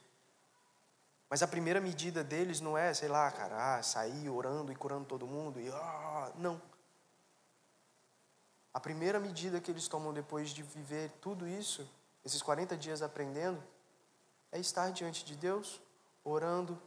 Mas 1.30 1.42
a 1.42 1.48
primeira 1.48 1.82
medida 1.82 2.24
deles 2.24 2.62
não 2.62 2.78
é, 2.78 2.94
sei 2.94 3.08
lá, 3.08 3.32
cara, 3.32 3.78
ah, 3.78 3.82
sair 3.82 4.30
orando 4.30 4.72
e 4.72 4.76
curando 4.76 5.06
todo 5.06 5.26
mundo 5.26 5.60
e 5.60 5.68
ah, 5.70 6.32
não. 6.38 6.62
A 8.74 8.80
primeira 8.80 9.20
medida 9.20 9.60
que 9.60 9.72
eles 9.72 9.88
tomam 9.88 10.14
depois 10.14 10.52
de 10.52 10.62
viver 10.62 11.10
tudo 11.22 11.48
isso, 11.48 11.90
esses 12.24 12.42
40 12.42 12.78
dias 12.78 13.02
aprendendo, 13.02 13.64
é 14.52 14.60
estar 14.60 14.92
diante 14.92 15.26
de 15.26 15.36
Deus, 15.36 15.82
orando, 16.24 16.80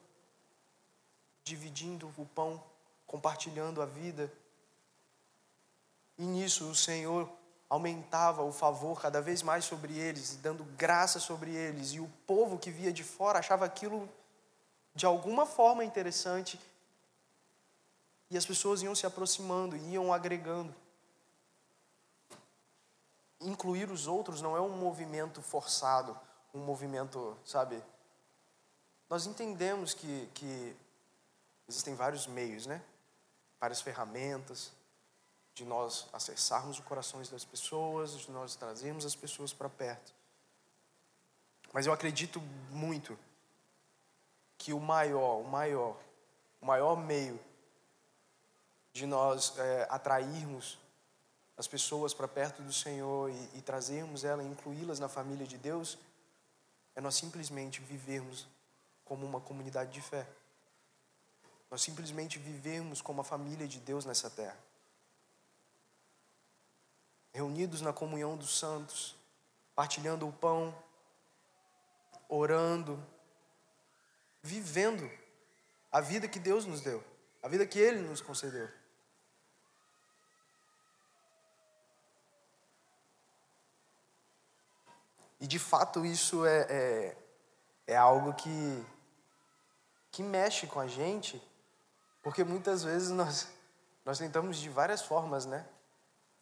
dividindo 1.49 2.13
o 2.17 2.27
pão, 2.27 2.63
compartilhando 3.07 3.83
a 3.83 3.87
vida. 3.87 4.33
E 6.17 6.25
nisso 6.25 6.71
o 6.71 6.75
Senhor 6.75 7.29
aumentava 7.69 8.43
o 8.43 8.53
favor 8.53 9.01
cada 9.01 9.21
vez 9.21 9.43
mais 9.43 9.65
sobre 9.65 9.97
eles, 9.99 10.37
dando 10.37 10.65
graça 10.77 11.19
sobre 11.21 11.55
eles, 11.55 11.93
e 11.93 12.01
o 12.01 12.09
povo 12.27 12.59
que 12.59 12.71
via 12.71 12.93
de 12.93 13.05
fora 13.05 13.39
achava 13.39 13.65
aquilo 13.65 14.09
de 14.95 15.07
alguma 15.07 15.47
forma 15.47 15.85
interessante, 15.85 16.59
e 18.31 18.37
as 18.37 18.45
pessoas 18.45 18.83
iam 18.83 18.95
se 18.95 19.07
aproximando, 19.07 19.77
iam 19.77 20.13
agregando. 20.13 20.75
incluir 23.41 23.89
os 23.91 24.07
outros 24.07 24.43
não 24.43 24.57
é 24.57 24.61
um 24.61 24.77
movimento 24.77 25.41
forçado, 25.41 26.19
um 26.53 26.59
movimento, 26.59 27.37
sabe? 27.45 27.81
Nós 29.09 29.27
entendemos 29.27 29.95
que, 29.95 30.29
que 30.35 30.77
existem 31.69 31.95
vários 31.95 32.27
meios, 32.27 32.67
né? 32.67 32.83
Várias 33.61 33.81
ferramentas 33.81 34.73
de 35.55 35.65
nós 35.65 36.07
acessarmos 36.13 36.79
os 36.79 36.85
corações 36.85 37.29
das 37.29 37.45
pessoas, 37.45 38.13
de 38.13 38.31
nós 38.31 38.55
trazermos 38.57 39.05
as 39.05 39.15
pessoas 39.15 39.53
para 39.53 39.69
perto. 39.69 40.15
Mas 41.73 41.87
eu 41.87 41.93
acredito 41.93 42.41
muito 42.71 43.19
que 44.57 44.73
o 44.73 44.81
maior, 44.81 45.41
o 45.41 45.45
maior, 45.45 45.97
o 46.61 46.67
maior 46.67 46.97
meio 46.97 47.39
de 48.93 49.07
nós 49.07 49.57
é, 49.59 49.87
atrairmos 49.91 50.79
as 51.57 51.67
pessoas 51.67 52.15
para 52.15 52.29
perto 52.29 52.63
do 52.63 52.73
Senhor 52.73 53.31
e, 53.31 53.59
e 53.59 53.63
trazermos 53.63 54.25
elas, 54.25 54.47
incluí-las 54.47 54.99
na 55.01 55.09
família 55.09 55.47
de 55.47 55.59
Deus, 55.59 55.99
é 56.95 57.01
nós 57.01 57.17
simplesmente 57.17 57.81
vivermos 57.81 58.47
como 59.05 59.27
uma 59.27 59.41
comunidade 59.41 59.91
de 59.93 60.01
fé. 60.01 60.27
Nós 61.71 61.83
simplesmente 61.83 62.39
vivermos 62.39 63.03
como 63.03 63.21
a 63.21 63.25
família 63.25 63.69
de 63.69 63.79
Deus 63.81 64.05
nessa 64.05 64.31
terra. 64.31 64.59
Reunidos 67.33 67.81
na 67.81 67.93
comunhão 67.93 68.37
dos 68.37 68.59
santos, 68.59 69.15
partilhando 69.75 70.27
o 70.27 70.33
pão, 70.33 70.75
orando, 72.29 73.03
vivendo 74.43 75.11
a 75.91 76.01
vida 76.01 76.29
que 76.29 76.39
Deus 76.39 76.65
nos 76.65 76.81
deu, 76.81 77.03
a 77.43 77.49
vida 77.49 77.67
que 77.67 77.79
Ele 77.79 78.01
nos 78.01 78.21
concedeu. 78.21 78.69
E 85.41 85.47
de 85.47 85.59
fato 85.59 86.05
isso 86.05 86.45
é, 86.45 86.67
é, 86.69 87.17
é, 87.87 87.97
algo 87.97 88.35
que, 88.35 88.87
que 90.11 90.23
mexe 90.23 90.67
com 90.67 90.81
a 90.81 90.89
gente, 90.89 91.41
porque 92.29 92.45
muitas 92.45 92.85
vezes 92.85 93.09
nós, 93.09 93.49
nós 94.05 94.19
tentamos 94.19 94.59
de 94.59 94.69
várias 94.69 95.01
formas, 95.01 95.47
né? 95.47 95.67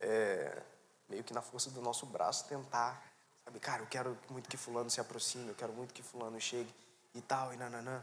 É, 0.00 0.60
meio 1.08 1.22
que 1.22 1.32
na 1.32 1.40
força 1.40 1.70
do 1.70 1.80
nosso 1.80 2.06
braço 2.06 2.44
tentar, 2.48 3.00
sabe? 3.44 3.60
Cara, 3.60 3.82
eu 3.82 3.86
quero 3.86 4.18
muito 4.28 4.48
que 4.48 4.56
fulano 4.56 4.90
se 4.90 5.00
aproxime, 5.00 5.48
eu 5.48 5.54
quero 5.54 5.72
muito 5.72 5.94
que 5.94 6.02
fulano 6.02 6.40
chegue 6.40 6.74
e 7.14 7.20
tal, 7.20 7.54
e 7.54 7.56
nananã. 7.56 8.02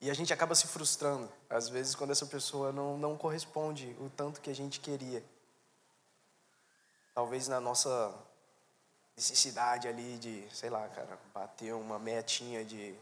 E 0.00 0.10
a 0.10 0.14
gente 0.14 0.32
acaba 0.32 0.52
se 0.56 0.66
frustrando, 0.66 1.30
às 1.48 1.68
vezes, 1.68 1.94
quando 1.94 2.10
essa 2.10 2.26
pessoa 2.26 2.72
não, 2.72 2.98
não 2.98 3.16
corresponde 3.16 3.96
o 4.00 4.10
tanto 4.10 4.40
que 4.40 4.50
a 4.50 4.54
gente 4.54 4.80
queria. 4.80 5.22
Talvez 7.14 7.46
na 7.46 7.60
nossa 7.60 8.12
necessidade 9.16 9.86
ali 9.86 10.18
de, 10.18 10.44
sei 10.52 10.70
lá, 10.70 10.88
cara, 10.88 11.16
bater 11.32 11.72
uma 11.72 12.00
metinha 12.00 12.64
de 12.64 12.98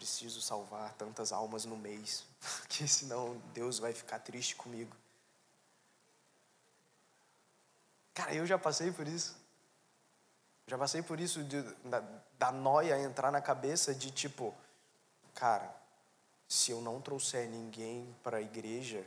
preciso 0.00 0.40
salvar 0.40 0.94
tantas 0.94 1.30
almas 1.30 1.66
no 1.66 1.76
mês, 1.76 2.24
porque 2.40 2.88
senão 2.88 3.36
Deus 3.52 3.78
vai 3.78 3.92
ficar 3.92 4.18
triste 4.18 4.56
comigo. 4.56 4.96
Cara, 8.14 8.34
eu 8.34 8.46
já 8.46 8.58
passei 8.58 8.90
por 8.90 9.06
isso. 9.06 9.36
Já 10.66 10.78
passei 10.78 11.02
por 11.02 11.20
isso 11.20 11.44
de, 11.44 11.60
da, 11.84 12.02
da 12.38 12.50
noia 12.50 12.98
entrar 12.98 13.30
na 13.30 13.42
cabeça 13.42 13.94
de 13.94 14.10
tipo, 14.10 14.54
cara, 15.34 15.70
se 16.48 16.70
eu 16.70 16.80
não 16.80 17.00
trouxer 17.00 17.48
ninguém 17.48 18.16
para 18.22 18.38
a 18.38 18.42
igreja, 18.42 19.04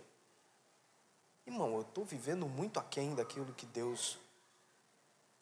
irmão, 1.48 1.74
eu 1.74 1.82
estou 1.82 2.06
vivendo 2.06 2.48
muito 2.48 2.80
aquém 2.80 3.16
daquilo 3.16 3.52
que 3.54 3.66
Deus 3.66 4.20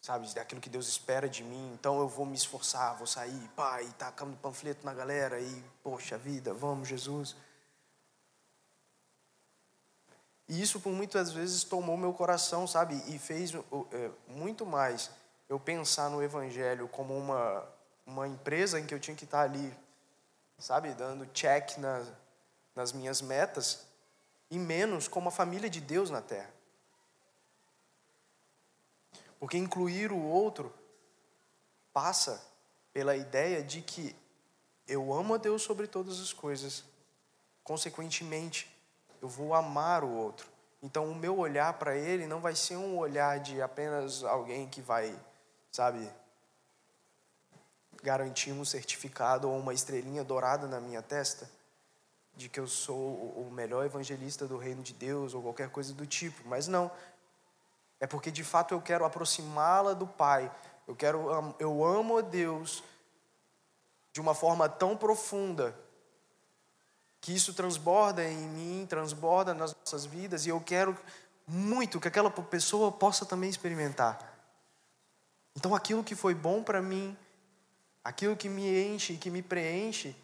sabe, 0.02 0.26
daquilo 0.34 0.60
que 0.60 0.68
Deus 0.68 0.88
espera 0.88 1.28
de 1.28 1.44
mim. 1.44 1.72
Então 1.74 2.00
eu 2.00 2.08
vou 2.08 2.26
me 2.26 2.34
esforçar, 2.34 2.96
vou 2.96 3.06
sair, 3.06 3.48
pai, 3.54 3.88
tacando 3.96 4.36
panfleto 4.36 4.84
na 4.84 4.92
galera 4.92 5.40
e, 5.40 5.64
poxa 5.82 6.18
vida, 6.18 6.52
vamos, 6.52 6.88
Jesus. 6.88 7.36
E 10.48 10.60
isso 10.60 10.80
por 10.80 10.92
muitas 10.92 11.32
vezes 11.32 11.62
tomou 11.62 11.96
meu 11.96 12.12
coração, 12.12 12.66
sabe, 12.66 13.00
e 13.06 13.18
fez 13.18 13.54
é, 13.54 14.10
muito 14.26 14.66
mais 14.66 15.08
eu 15.48 15.58
pensar 15.58 16.10
no 16.10 16.22
Evangelho 16.22 16.88
como 16.88 17.16
uma, 17.16 17.64
uma 18.04 18.26
empresa 18.26 18.80
em 18.80 18.84
que 18.84 18.92
eu 18.92 18.98
tinha 18.98 19.16
que 19.16 19.24
estar 19.24 19.42
ali, 19.42 19.72
sabe, 20.58 20.92
dando 20.94 21.26
check 21.26 21.78
na, 21.78 22.04
nas 22.74 22.92
minhas 22.92 23.22
metas, 23.22 23.86
e 24.50 24.58
menos 24.58 25.06
como 25.06 25.28
a 25.28 25.32
família 25.32 25.70
de 25.70 25.80
Deus 25.80 26.10
na 26.10 26.20
terra. 26.20 26.50
Porque 29.42 29.58
incluir 29.58 30.12
o 30.12 30.22
outro 30.22 30.72
passa 31.92 32.40
pela 32.92 33.16
ideia 33.16 33.60
de 33.60 33.82
que 33.82 34.14
eu 34.86 35.12
amo 35.12 35.34
a 35.34 35.36
Deus 35.36 35.62
sobre 35.62 35.88
todas 35.88 36.20
as 36.20 36.32
coisas. 36.32 36.84
Consequentemente, 37.64 38.72
eu 39.20 39.28
vou 39.28 39.52
amar 39.52 40.04
o 40.04 40.14
outro. 40.14 40.46
Então, 40.80 41.10
o 41.10 41.14
meu 41.16 41.36
olhar 41.40 41.72
para 41.72 41.96
ele 41.96 42.24
não 42.24 42.40
vai 42.40 42.54
ser 42.54 42.76
um 42.76 42.96
olhar 42.96 43.40
de 43.40 43.60
apenas 43.60 44.22
alguém 44.22 44.68
que 44.68 44.80
vai, 44.80 45.12
sabe, 45.72 46.08
garantir 48.00 48.52
um 48.52 48.64
certificado 48.64 49.50
ou 49.50 49.58
uma 49.58 49.74
estrelinha 49.74 50.22
dourada 50.22 50.68
na 50.68 50.78
minha 50.78 51.02
testa 51.02 51.50
de 52.36 52.48
que 52.48 52.60
eu 52.60 52.68
sou 52.68 52.96
o 52.96 53.50
melhor 53.52 53.84
evangelista 53.84 54.46
do 54.46 54.56
reino 54.56 54.84
de 54.84 54.92
Deus 54.92 55.34
ou 55.34 55.42
qualquer 55.42 55.68
coisa 55.68 55.92
do 55.92 56.06
tipo. 56.06 56.46
Mas 56.46 56.68
não, 56.68 56.92
é 58.02 58.06
porque 58.08 58.32
de 58.32 58.42
fato 58.42 58.74
eu 58.74 58.80
quero 58.80 59.04
aproximá-la 59.04 59.92
do 59.92 60.08
Pai. 60.08 60.50
Eu 60.88 60.96
quero 60.96 61.54
eu 61.60 61.84
amo 61.84 62.18
a 62.18 62.20
Deus 62.20 62.82
de 64.12 64.20
uma 64.20 64.34
forma 64.34 64.68
tão 64.68 64.96
profunda 64.96 65.72
que 67.20 67.32
isso 67.32 67.54
transborda 67.54 68.24
em 68.24 68.36
mim, 68.36 68.86
transborda 68.90 69.54
nas 69.54 69.72
nossas 69.72 70.04
vidas 70.04 70.46
e 70.46 70.48
eu 70.48 70.60
quero 70.60 70.98
muito 71.46 72.00
que 72.00 72.08
aquela 72.08 72.28
pessoa 72.28 72.90
possa 72.90 73.24
também 73.24 73.48
experimentar. 73.48 74.18
Então 75.54 75.72
aquilo 75.72 76.02
que 76.02 76.16
foi 76.16 76.34
bom 76.34 76.60
para 76.60 76.82
mim, 76.82 77.16
aquilo 78.02 78.36
que 78.36 78.48
me 78.48 78.84
enche, 78.84 79.16
que 79.16 79.30
me 79.30 79.42
preenche, 79.42 80.16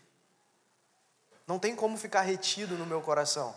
não 1.46 1.60
tem 1.60 1.76
como 1.76 1.96
ficar 1.96 2.22
retido 2.22 2.76
no 2.76 2.84
meu 2.84 3.00
coração. 3.00 3.56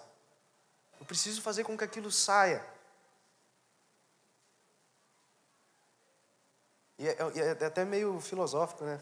Eu 0.99 1.07
preciso 1.07 1.41
fazer 1.41 1.63
com 1.63 1.75
que 1.75 1.83
aquilo 1.83 2.11
saia. 2.11 2.63
E 7.01 7.07
é, 7.07 7.17
é, 7.35 7.57
é 7.59 7.65
até 7.65 7.83
meio 7.83 8.21
filosófico, 8.21 8.83
né? 8.83 9.01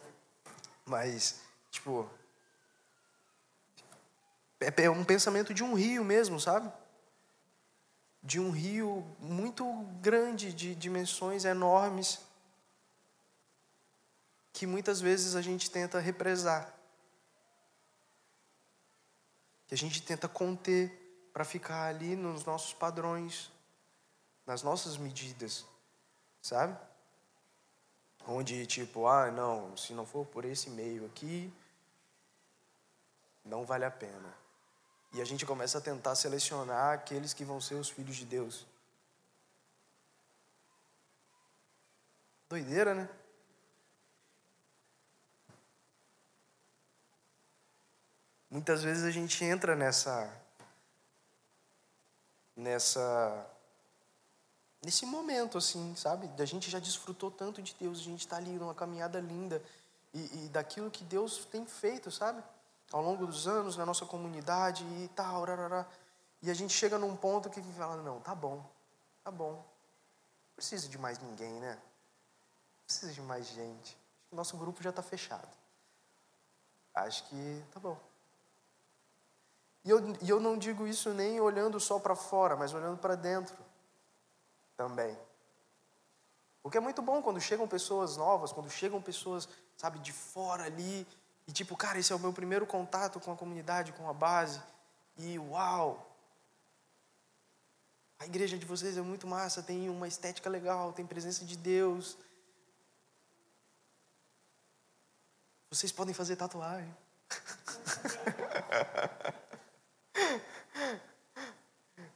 Mas, 0.86 1.42
tipo. 1.70 2.10
É, 4.58 4.84
é 4.84 4.90
um 4.90 5.04
pensamento 5.04 5.54
de 5.54 5.66
um 5.66 5.74
rio 5.74 6.02
mesmo, 6.02 6.40
sabe? 6.40 6.72
De 8.24 8.40
um 8.40 8.52
rio 8.52 9.06
muito 9.20 9.66
grande, 10.00 10.54
de 10.54 10.74
dimensões 10.76 11.44
enormes, 11.44 12.22
que 14.54 14.66
muitas 14.66 15.02
vezes 15.02 15.36
a 15.36 15.42
gente 15.42 15.70
tenta 15.70 16.00
represar. 16.00 16.74
Que 19.68 19.74
a 19.74 19.78
gente 19.78 20.02
tenta 20.02 20.30
conter 20.30 21.30
para 21.34 21.44
ficar 21.44 21.88
ali 21.88 22.16
nos 22.16 22.46
nossos 22.46 22.74
padrões, 22.74 23.52
nas 24.46 24.64
nossas 24.64 24.96
medidas, 24.96 25.66
sabe? 26.42 26.89
Onde 28.30 28.66
tipo, 28.66 29.08
ah, 29.08 29.32
não, 29.32 29.76
se 29.76 29.94
não 29.94 30.06
for 30.06 30.26
por 30.26 30.46
esse 30.46 30.70
meio 30.70 31.06
aqui, 31.06 31.52
não 33.44 33.66
vale 33.66 33.86
a 33.86 33.92
pena. 33.92 34.34
E 35.12 35.22
a 35.22 35.26
gente 35.26 35.46
começa 35.46 35.80
a 35.80 35.82
tentar 35.82 36.14
selecionar 36.16 36.94
aqueles 36.94 37.34
que 37.34 37.44
vão 37.44 37.60
ser 37.60 37.76
os 37.76 37.90
filhos 37.90 38.16
de 38.16 38.26
Deus. 38.26 38.68
Doideira, 42.48 42.94
né? 42.94 43.10
Muitas 48.52 48.84
vezes 48.84 49.04
a 49.04 49.12
gente 49.12 49.44
entra 49.44 49.76
nessa 49.76 50.32
nessa 52.56 53.48
nesse 54.82 55.06
momento, 55.06 55.58
assim, 55.58 55.96
sabe? 55.96 56.30
A 56.42 56.46
gente 56.46 56.70
já 56.70 56.80
desfrutou 56.80 57.30
tanto 57.30 57.62
de 57.62 57.76
Deus, 57.80 58.00
a 58.00 58.04
gente 58.04 58.22
está 58.22 58.38
ali 58.38 58.52
numa 58.52 58.74
caminhada 58.74 59.20
linda 59.20 59.62
e, 60.14 60.46
e, 60.46 60.50
daquilo 60.50 60.90
que 60.90 61.04
Deus 61.04 61.46
tem 61.46 61.66
feito, 61.66 62.10
sabe? 62.10 62.44
Ao 62.92 63.02
longo 63.02 63.26
dos 63.28 63.48
anos 63.48 63.78
na 63.78 63.86
nossa 63.86 64.06
comunidade 64.06 64.84
e 64.84 65.08
tal, 65.10 65.44
rarará. 65.44 65.86
e 66.42 66.50
a 66.50 66.54
gente 66.54 66.74
chega 66.74 66.98
num 66.98 67.16
ponto 67.16 67.50
que 67.50 67.62
fala: 67.74 68.02
não, 68.02 68.20
tá 68.20 68.34
bom, 68.34 68.66
tá 69.24 69.30
bom, 69.30 69.54
não 69.54 69.66
precisa 70.56 70.88
de 70.88 70.98
mais 70.98 71.20
ninguém, 71.20 71.54
né? 71.60 71.74
Não 71.74 72.86
precisa 72.86 73.12
de 73.12 73.22
mais 73.22 73.48
gente. 73.48 73.98
O 74.32 74.36
nosso 74.36 74.58
grupo 74.58 74.82
já 74.82 74.90
está 74.90 75.04
fechado. 75.04 75.48
Acho 76.96 77.24
que 77.26 77.64
tá 77.72 77.80
bom. 77.80 77.98
E 79.86 79.90
eu, 79.90 80.00
e 80.22 80.30
eu 80.30 80.40
não 80.40 80.58
digo 80.58 80.86
isso 80.88 81.14
nem 81.14 81.40
olhando 81.40 81.80
só 81.80 82.00
para 82.00 82.16
fora, 82.16 82.56
mas 82.56 82.74
olhando 82.74 82.98
para 82.98 83.16
dentro 83.16 83.56
também. 84.80 85.20
Porque 86.64 86.78
é 86.78 86.82
muito 86.82 87.02
bom 87.02 87.22
quando 87.22 87.42
chegam 87.42 87.68
pessoas 87.68 88.16
novas, 88.16 88.54
quando 88.54 88.70
chegam 88.70 89.02
pessoas, 89.02 89.50
sabe, 89.76 90.00
de 90.00 90.14
fora 90.14 90.64
ali, 90.64 91.06
e 91.46 91.52
tipo, 91.52 91.76
cara, 91.76 92.00
esse 92.00 92.14
é 92.14 92.16
o 92.16 92.20
meu 92.20 92.32
primeiro 92.32 92.66
contato 92.66 93.20
com 93.20 93.34
a 93.34 93.36
comunidade, 93.36 93.92
com 93.92 94.10
a 94.10 94.14
base, 94.14 94.62
e 95.18 95.38
uau! 95.38 96.16
A 98.20 98.26
igreja 98.26 98.58
de 98.58 98.66
vocês 98.66 98.98
é 98.98 99.02
muito 99.02 99.28
massa, 99.28 99.62
tem 99.62 99.90
uma 99.90 100.08
estética 100.08 100.50
legal, 100.50 100.94
tem 100.94 101.06
presença 101.06 101.44
de 101.44 101.58
Deus. 101.58 102.18
Vocês 105.70 105.92
podem 105.92 106.14
fazer 106.14 106.38
tatuagem. 106.38 106.96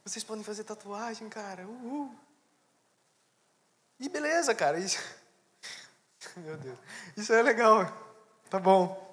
Vocês 0.05 0.23
podem 0.23 0.43
fazer 0.43 0.65
tatuagem, 0.65 1.29
cara. 1.29 1.65
Uhul. 1.65 2.13
E 3.99 4.09
beleza, 4.09 4.53
cara. 4.53 4.79
Isso... 4.79 4.99
Meu 6.37 6.57
Deus. 6.57 6.77
Isso 7.15 7.33
é 7.33 7.41
legal. 7.41 7.85
Tá 8.49 8.59
bom. 8.59 9.03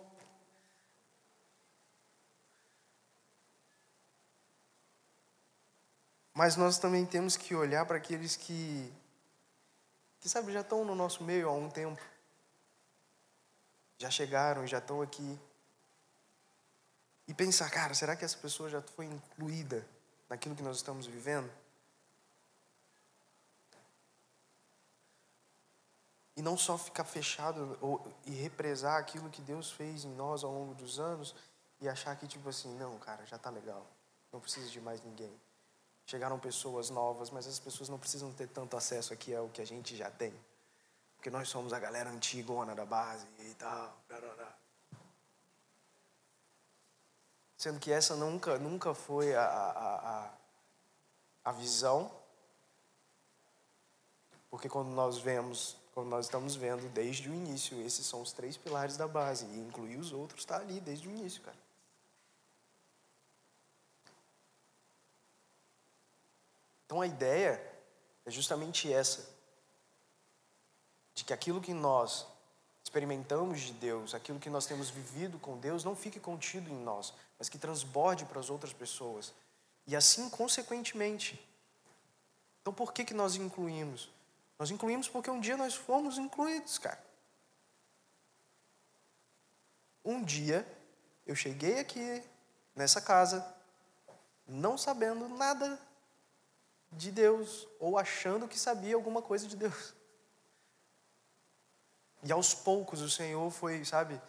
Mas 6.40 6.56
nós 6.56 6.78
também 6.78 7.04
temos 7.04 7.36
que 7.36 7.54
olhar 7.54 7.84
para 7.84 7.98
aqueles 7.98 8.34
que, 8.34 8.90
que 10.20 10.28
sabe, 10.28 10.52
já 10.52 10.62
estão 10.62 10.84
no 10.84 10.94
nosso 10.94 11.22
meio 11.22 11.48
há 11.48 11.52
um 11.52 11.68
tempo. 11.68 12.00
Já 13.98 14.10
chegaram, 14.10 14.66
já 14.66 14.78
estão 14.78 15.02
aqui. 15.02 15.38
E 17.28 17.34
pensar, 17.34 17.68
cara, 17.70 17.92
será 17.92 18.16
que 18.16 18.24
essa 18.24 18.38
pessoa 18.38 18.70
já 18.70 18.80
foi 18.80 19.04
incluída 19.04 19.86
naquilo 20.30 20.56
que 20.56 20.62
nós 20.62 20.78
estamos 20.78 21.06
vivendo? 21.06 21.50
E 26.40 26.42
não 26.42 26.56
só 26.56 26.78
ficar 26.78 27.04
fechado 27.04 27.76
ou, 27.82 28.02
e 28.24 28.30
represar 28.30 28.98
aquilo 28.98 29.28
que 29.28 29.42
Deus 29.42 29.70
fez 29.70 30.06
em 30.06 30.14
nós 30.14 30.42
ao 30.42 30.50
longo 30.50 30.72
dos 30.72 30.98
anos 30.98 31.34
e 31.78 31.86
achar 31.86 32.16
que, 32.16 32.26
tipo 32.26 32.48
assim, 32.48 32.74
não, 32.78 32.98
cara, 32.98 33.26
já 33.26 33.36
tá 33.36 33.50
legal, 33.50 33.86
não 34.32 34.40
precisa 34.40 34.70
de 34.70 34.80
mais 34.80 35.04
ninguém. 35.04 35.30
Chegaram 36.06 36.38
pessoas 36.38 36.88
novas, 36.88 37.28
mas 37.28 37.46
essas 37.46 37.58
pessoas 37.60 37.90
não 37.90 37.98
precisam 37.98 38.32
ter 38.32 38.48
tanto 38.48 38.74
acesso 38.74 39.12
aqui 39.12 39.34
ao 39.34 39.50
que 39.50 39.60
a 39.60 39.66
gente 39.66 39.94
já 39.94 40.10
tem. 40.10 40.32
Porque 41.16 41.28
nós 41.28 41.46
somos 41.46 41.74
a 41.74 41.78
galera 41.78 42.08
antigona 42.08 42.74
da 42.74 42.86
base 42.86 43.26
e 43.40 43.54
tal. 43.56 43.94
Sendo 47.58 47.78
que 47.78 47.92
essa 47.92 48.16
nunca, 48.16 48.56
nunca 48.58 48.94
foi 48.94 49.34
a, 49.34 49.44
a, 49.44 50.24
a, 50.24 50.30
a 51.44 51.52
visão. 51.52 52.10
Porque 54.50 54.70
quando 54.70 54.88
nós 54.88 55.18
vemos 55.18 55.78
nós 56.04 56.26
estamos 56.26 56.54
vendo 56.54 56.88
desde 56.90 57.28
o 57.28 57.34
início, 57.34 57.80
esses 57.80 58.06
são 58.06 58.20
os 58.22 58.32
três 58.32 58.56
pilares 58.56 58.96
da 58.96 59.08
base. 59.08 59.46
E 59.46 59.58
incluir 59.58 59.96
os 59.96 60.12
outros 60.12 60.40
está 60.40 60.56
ali 60.56 60.80
desde 60.80 61.08
o 61.08 61.10
início, 61.10 61.42
cara. 61.42 61.56
Então 66.86 67.00
a 67.00 67.06
ideia 67.06 67.62
é 68.26 68.30
justamente 68.30 68.92
essa: 68.92 69.28
de 71.14 71.24
que 71.24 71.32
aquilo 71.32 71.60
que 71.60 71.72
nós 71.72 72.26
experimentamos 72.82 73.60
de 73.60 73.72
Deus, 73.72 74.14
aquilo 74.14 74.40
que 74.40 74.50
nós 74.50 74.66
temos 74.66 74.90
vivido 74.90 75.38
com 75.38 75.56
Deus, 75.58 75.84
não 75.84 75.94
fique 75.94 76.18
contido 76.18 76.68
em 76.68 76.82
nós, 76.82 77.14
mas 77.38 77.48
que 77.48 77.58
transborde 77.58 78.24
para 78.24 78.40
as 78.40 78.50
outras 78.50 78.72
pessoas. 78.72 79.32
E 79.86 79.94
assim, 79.94 80.28
consequentemente. 80.28 81.40
Então, 82.60 82.72
por 82.72 82.92
que, 82.92 83.04
que 83.04 83.14
nós 83.14 83.36
incluímos? 83.36 84.10
Nós 84.60 84.70
incluímos 84.70 85.08
porque 85.08 85.30
um 85.30 85.40
dia 85.40 85.56
nós 85.56 85.74
fomos 85.74 86.18
incluídos, 86.18 86.76
cara. 86.76 87.02
Um 90.04 90.22
dia 90.22 90.70
eu 91.26 91.34
cheguei 91.34 91.78
aqui 91.78 92.22
nessa 92.76 93.00
casa 93.00 93.42
não 94.46 94.76
sabendo 94.76 95.26
nada 95.30 95.80
de 96.92 97.10
Deus 97.10 97.66
ou 97.78 97.96
achando 97.96 98.46
que 98.46 98.58
sabia 98.58 98.94
alguma 98.94 99.22
coisa 99.22 99.48
de 99.48 99.56
Deus. 99.56 99.94
E 102.22 102.30
aos 102.30 102.52
poucos 102.52 103.00
o 103.00 103.08
Senhor 103.08 103.50
foi, 103.50 103.82
sabe, 103.82 104.20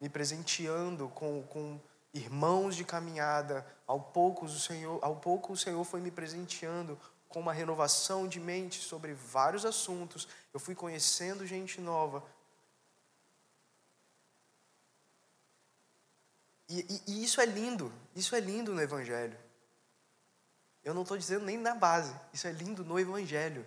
me 0.00 0.08
presenteando 0.08 1.10
com, 1.10 1.42
com 1.42 1.78
irmãos 2.14 2.74
de 2.74 2.86
caminhada. 2.86 3.66
Ao 3.86 4.00
poucos 4.00 4.54
o 4.56 4.60
Senhor, 4.60 4.98
ao 5.04 5.16
pouco 5.16 5.52
o 5.52 5.58
Senhor 5.58 5.84
foi 5.84 6.00
me 6.00 6.10
presenteando 6.10 6.98
com 7.34 7.40
uma 7.40 7.52
renovação 7.52 8.28
de 8.28 8.38
mente 8.38 8.80
sobre 8.80 9.12
vários 9.12 9.64
assuntos. 9.66 10.28
Eu 10.52 10.60
fui 10.60 10.72
conhecendo 10.72 11.44
gente 11.44 11.80
nova. 11.80 12.24
E, 16.68 16.78
e, 16.78 17.02
e 17.08 17.24
isso 17.24 17.40
é 17.40 17.44
lindo, 17.44 17.92
isso 18.14 18.36
é 18.36 18.40
lindo 18.40 18.72
no 18.72 18.80
Evangelho. 18.80 19.36
Eu 20.84 20.94
não 20.94 21.02
estou 21.02 21.18
dizendo 21.18 21.44
nem 21.44 21.58
na 21.58 21.74
base, 21.74 22.14
isso 22.32 22.46
é 22.46 22.52
lindo 22.52 22.84
no 22.84 23.00
Evangelho. 23.00 23.66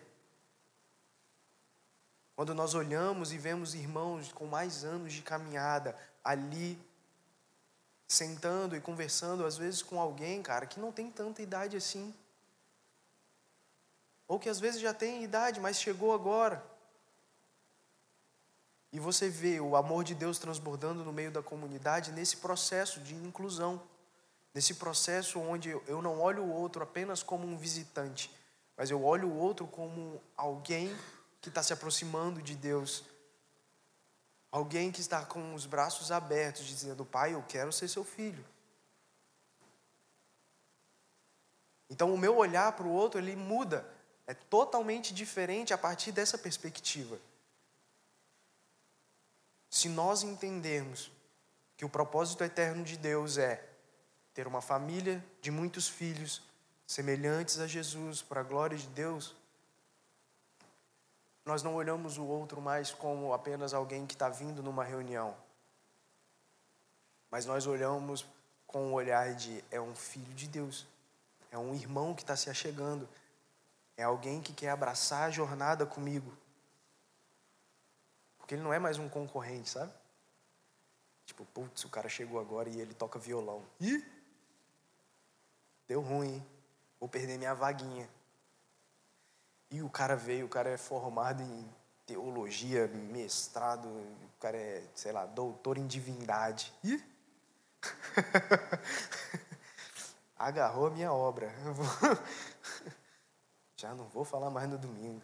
Quando 2.38 2.56
nós 2.56 2.74
olhamos 2.74 3.34
e 3.34 3.38
vemos 3.38 3.76
irmãos 3.76 4.32
com 4.32 4.46
mais 4.46 4.86
anos 4.86 5.12
de 5.12 5.22
caminhada 5.22 5.94
ali, 6.24 6.80
sentando 8.08 8.78
e 8.78 8.80
conversando, 8.80 9.46
às 9.46 9.58
vezes 9.58 9.82
com 9.82 10.00
alguém, 10.00 10.42
cara, 10.42 10.66
que 10.66 10.80
não 10.80 10.94
tem 10.94 11.12
tanta 11.12 11.42
idade 11.42 11.76
assim 11.76 12.16
ou 14.28 14.40
que 14.40 14.50
às 14.50 14.60
vezes 14.60 14.82
já 14.82 14.94
tem 14.94 15.24
idade, 15.24 15.60
mas 15.60 15.80
chegou 15.80 16.14
agora. 16.14 16.64
E 18.92 19.00
você 19.00 19.30
vê 19.30 19.60
o 19.60 19.76
amor 19.76 20.04
de 20.04 20.16
Deus 20.16 20.40
transbordando 20.40 21.04
no 21.04 21.14
meio 21.14 21.32
da 21.32 21.42
comunidade 21.42 22.12
nesse 22.12 22.38
processo 22.38 23.00
de 23.00 23.16
inclusão, 23.16 23.82
nesse 24.54 24.76
processo 24.76 25.40
onde 25.40 25.70
eu 25.70 26.02
não 26.02 26.20
olho 26.20 26.44
o 26.44 26.52
outro 26.52 26.84
apenas 26.84 27.22
como 27.22 27.48
um 27.48 27.58
visitante, 27.58 28.34
mas 28.76 28.90
eu 28.90 29.04
olho 29.04 29.28
o 29.28 29.38
outro 29.38 29.68
como 29.68 30.22
alguém 30.36 30.96
que 31.42 31.50
está 31.50 31.62
se 31.62 31.74
aproximando 31.74 32.42
de 32.42 32.56
Deus, 32.56 33.04
alguém 34.52 34.92
que 34.92 35.02
está 35.02 35.26
com 35.26 35.54
os 35.54 35.66
braços 35.66 36.12
abertos, 36.12 36.66
dizendo: 36.66 37.06
Pai, 37.06 37.34
eu 37.34 37.44
quero 37.48 37.72
ser 37.72 37.88
seu 37.88 38.04
filho. 38.04 38.44
Então 41.90 42.14
o 42.14 42.18
meu 42.18 42.36
olhar 42.38 42.72
para 42.74 42.86
o 42.86 42.92
outro 42.92 43.20
ele 43.20 43.36
muda 43.36 43.97
é 44.28 44.34
totalmente 44.34 45.14
diferente 45.14 45.74
a 45.74 45.78
partir 45.78 46.12
dessa 46.12 46.38
perspectiva. 46.38 47.18
Se 49.70 49.88
nós 49.88 50.22
entendermos 50.22 51.10
que 51.78 51.86
o 51.86 51.90
propósito 51.90 52.44
eterno 52.44 52.84
de 52.84 52.98
Deus 52.98 53.38
é 53.38 53.64
ter 54.34 54.46
uma 54.46 54.62
família 54.62 55.24
de 55.42 55.50
muitos 55.50 55.88
filhos 55.88 56.42
semelhantes 56.86 57.60
a 57.60 57.68
Jesus 57.68 58.22
para 58.22 58.42
a 58.42 58.44
glória 58.44 58.78
de 58.78 58.88
Deus, 58.88 59.36
nós 61.46 61.64
não 61.64 61.76
olhamos 61.76 62.18
o 62.18 62.26
outro 62.26 62.62
mais 62.62 62.92
como 62.92 63.34
apenas 63.34 63.74
alguém 63.74 64.06
que 64.06 64.14
está 64.14 64.28
vindo 64.28 64.62
numa 64.62 64.84
reunião, 64.84 65.36
mas 67.32 67.46
nós 67.46 67.66
olhamos 67.66 68.26
com 68.66 68.92
o 68.92 68.94
olhar 68.94 69.34
de 69.34 69.64
é 69.72 69.80
um 69.80 69.96
filho 69.96 70.34
de 70.34 70.48
Deus, 70.48 70.86
é 71.50 71.58
um 71.58 71.74
irmão 71.74 72.14
que 72.14 72.22
está 72.22 72.36
se 72.36 72.50
achegando, 72.50 73.08
é 73.98 74.04
alguém 74.04 74.42
que 74.42 74.54
quer 74.54 74.70
abraçar 74.70 75.24
a 75.24 75.32
jornada 75.32 75.86
comigo. 75.86 76.32
Porque 78.38 78.56
ele 78.56 78.62
não 78.62 78.72
é 78.72 78.80
mais 78.80 79.00
um 79.00 79.10
concorrente, 79.10 79.70
sabe? 79.70 79.92
Tipo, 81.26 81.44
putz, 81.46 81.84
o 81.84 81.90
cara 81.90 82.08
chegou 82.08 82.40
agora 82.40 82.70
e 82.70 82.80
ele 82.80 82.94
toca 82.94 83.20
violão. 83.20 83.66
Ih! 83.82 84.06
Deu 85.88 86.00
ruim, 86.00 86.36
hein? 86.36 86.48
Vou 87.00 87.10
perder 87.10 87.38
minha 87.38 87.54
vaguinha. 87.54 88.08
E 89.70 89.82
o 89.82 89.90
cara 89.90 90.16
veio, 90.16 90.46
o 90.46 90.50
cara 90.50 90.70
é 90.70 90.78
formado 90.78 91.44
em 91.44 91.70
teologia, 92.06 92.88
mestrado, 92.88 93.88
o 93.88 94.30
cara 94.40 94.56
é, 94.56 94.88
sei 94.96 95.12
lá, 95.12 95.26
doutor 95.26 95.78
em 95.78 95.86
divindade. 95.86 96.74
Ih! 96.84 97.04
Agarrou 100.40 100.88
a 100.88 100.92
minha 100.92 101.12
obra. 101.12 101.52
Já 103.78 103.94
não 103.94 104.06
vou 104.10 104.26
falar 104.26 104.50
mais 104.50 104.68
no 104.68 104.78
domingo. 104.78 105.22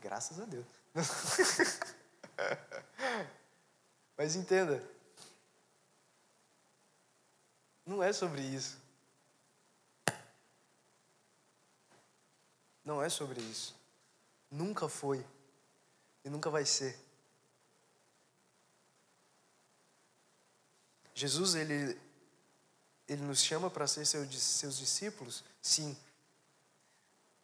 Graças 0.00 0.38
a 0.40 0.44
Deus. 0.44 0.66
Mas 4.18 4.34
entenda, 4.34 4.84
não 7.86 8.02
é 8.02 8.12
sobre 8.12 8.42
isso. 8.42 8.76
Não 12.84 13.00
é 13.02 13.08
sobre 13.08 13.40
isso. 13.40 13.74
Nunca 14.50 14.88
foi 14.88 15.24
e 16.24 16.28
nunca 16.28 16.50
vai 16.50 16.66
ser. 16.66 16.98
Jesus, 21.14 21.54
ele, 21.54 21.98
ele 23.06 23.22
nos 23.22 23.42
chama 23.42 23.70
para 23.70 23.86
ser 23.86 24.04
seus 24.04 24.28
discípulos? 24.28 25.44
Sim. 25.62 25.96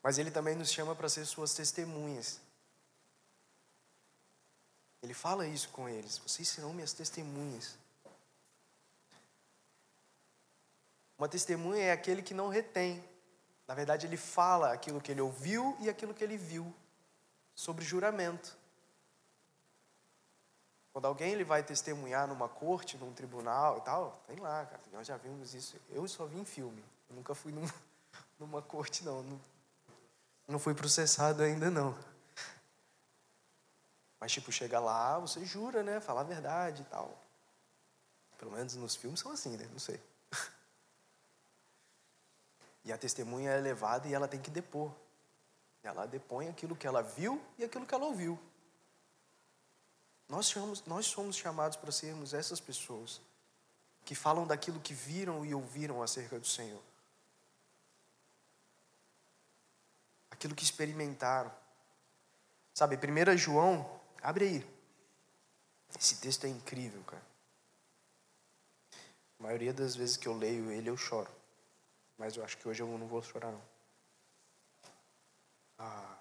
Mas 0.05 0.19
Ele 0.19 0.31
também 0.31 0.55
nos 0.55 0.71
chama 0.71 0.95
para 0.95 1.09
ser 1.09 1.25
Suas 1.25 1.55
testemunhas. 1.55 2.38
Ele 5.03 5.14
fala 5.14 5.47
isso 5.47 5.71
com 5.71 5.88
eles: 5.88 6.19
vocês 6.19 6.47
serão 6.47 6.75
minhas 6.75 6.93
testemunhas. 6.93 7.79
Uma 11.17 11.27
testemunha 11.27 11.85
é 11.85 11.93
aquele 11.93 12.23
que 12.23 12.35
não 12.35 12.49
retém. 12.51 13.03
Na 13.67 13.75
verdade, 13.75 14.07
ele 14.07 14.19
fala 14.19 14.75
aquilo 14.75 15.01
que 15.01 15.11
ele 15.11 15.23
ouviu 15.23 15.75
e 15.81 15.88
aquilo 15.88 16.12
que 16.12 16.23
ele 16.23 16.37
viu 16.37 16.71
sobre 17.55 17.83
juramento. 17.83 18.59
Quando 20.93 21.07
alguém 21.07 21.33
ele 21.33 21.45
vai 21.45 21.62
testemunhar 21.62 22.29
numa 22.29 22.49
corte, 22.49 22.99
num 22.99 23.12
tribunal 23.14 23.79
e 23.79 23.81
tal, 23.81 24.23
tem 24.27 24.37
lá, 24.37 24.67
cara, 24.67 24.83
nós 24.93 25.07
já 25.07 25.17
vimos 25.17 25.55
isso. 25.55 25.81
Eu 25.88 26.07
só 26.07 26.27
vi 26.27 26.38
em 26.38 26.45
filme, 26.45 26.85
eu 27.09 27.17
nunca 27.17 27.35
fui 27.35 27.53
numa, 27.53 27.73
numa 28.38 28.61
corte, 28.61 29.03
não. 29.03 29.25
Não. 30.46 30.59
Fui 30.59 30.74
processado 30.74 31.42
ainda, 31.42 31.70
não. 31.70 31.96
Mas, 34.20 34.33
tipo, 34.33 34.50
chega 34.50 34.80
lá, 34.80 35.18
você 35.18 35.44
jura, 35.44 35.83
né? 35.83 36.00
Falar 36.00 36.22
a 36.22 36.24
verdade 36.24 36.83
e 36.83 36.85
tal. 36.87 37.22
Pelo 38.38 38.52
menos 38.52 38.74
nos 38.74 38.96
filmes 38.96 39.20
são 39.20 39.33
assim, 39.33 39.57
né? 39.57 39.68
Não 39.72 39.78
sei. 39.78 40.00
E 42.87 42.92
a 42.92 42.98
testemunha 42.98 43.50
é 43.50 43.61
levada 43.62 44.07
e 44.07 44.12
ela 44.12 44.28
tem 44.28 44.38
que 44.38 44.50
depor. 44.50 44.92
Ela 45.83 46.04
depõe 46.04 46.48
aquilo 46.48 46.76
que 46.76 46.87
ela 46.87 47.02
viu 47.02 47.42
e 47.57 47.64
aquilo 47.64 47.87
que 47.87 47.94
ela 47.94 48.04
ouviu. 48.04 48.38
Nós 50.28 50.46
somos, 50.46 50.85
nós 50.85 51.07
somos 51.07 51.37
chamados 51.37 51.76
para 51.76 51.92
sermos 51.92 52.35
essas 52.35 52.61
pessoas 52.61 53.22
que 54.04 54.14
falam 54.14 54.46
daquilo 54.46 54.80
que 54.80 54.92
viram 54.92 55.44
e 55.44 55.54
ouviram 55.54 56.02
acerca 56.02 56.38
do 56.38 56.46
Senhor. 56.46 56.83
Aquilo 60.35 60.55
que 60.55 60.64
experimentaram. 60.64 61.51
Sabe, 62.75 62.97
1 62.97 63.37
João, 63.38 63.88
abre 64.20 64.44
aí. 64.44 64.75
Esse 65.99 66.16
texto 66.16 66.44
é 66.44 66.49
incrível, 66.49 67.03
cara. 67.05 67.23
A 69.38 69.42
maioria 69.44 69.73
das 69.73 69.94
vezes 69.94 70.16
que 70.16 70.27
eu 70.27 70.37
leio 70.37 70.73
ele, 70.73 70.90
eu 70.90 70.97
choro. 70.97 71.31
Mas 72.18 72.37
eu 72.37 72.44
acho 72.44 72.59
que 72.59 72.68
hoje 72.68 72.83
eu 72.83 72.99
não 72.99 73.07
vou 73.07 73.23
chorar, 73.23 73.53
não. 73.53 73.62
Ah. 75.79 76.18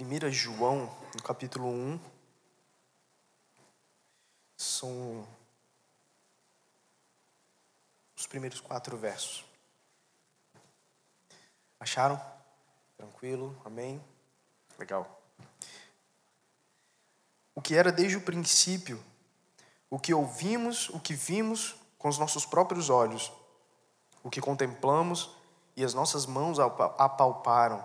1 0.00 0.30
João, 0.30 0.86
no 1.16 1.22
capítulo 1.24 1.66
1, 1.68 2.00
são 4.56 5.26
os 8.16 8.24
primeiros 8.24 8.60
quatro 8.60 8.96
versos. 8.96 9.47
Acharam? 11.80 12.20
Tranquilo? 12.96 13.60
Amém? 13.64 14.02
Legal. 14.78 15.20
O 17.54 17.60
que 17.60 17.74
era 17.74 17.90
desde 17.90 18.16
o 18.16 18.20
princípio, 18.20 19.02
o 19.90 19.98
que 19.98 20.14
ouvimos, 20.14 20.88
o 20.90 21.00
que 21.00 21.14
vimos 21.14 21.76
com 21.98 22.08
os 22.08 22.18
nossos 22.18 22.46
próprios 22.46 22.88
olhos, 22.88 23.32
o 24.22 24.30
que 24.30 24.40
contemplamos 24.40 25.30
e 25.76 25.84
as 25.84 25.94
nossas 25.94 26.26
mãos 26.26 26.58
apalparam 26.58 27.84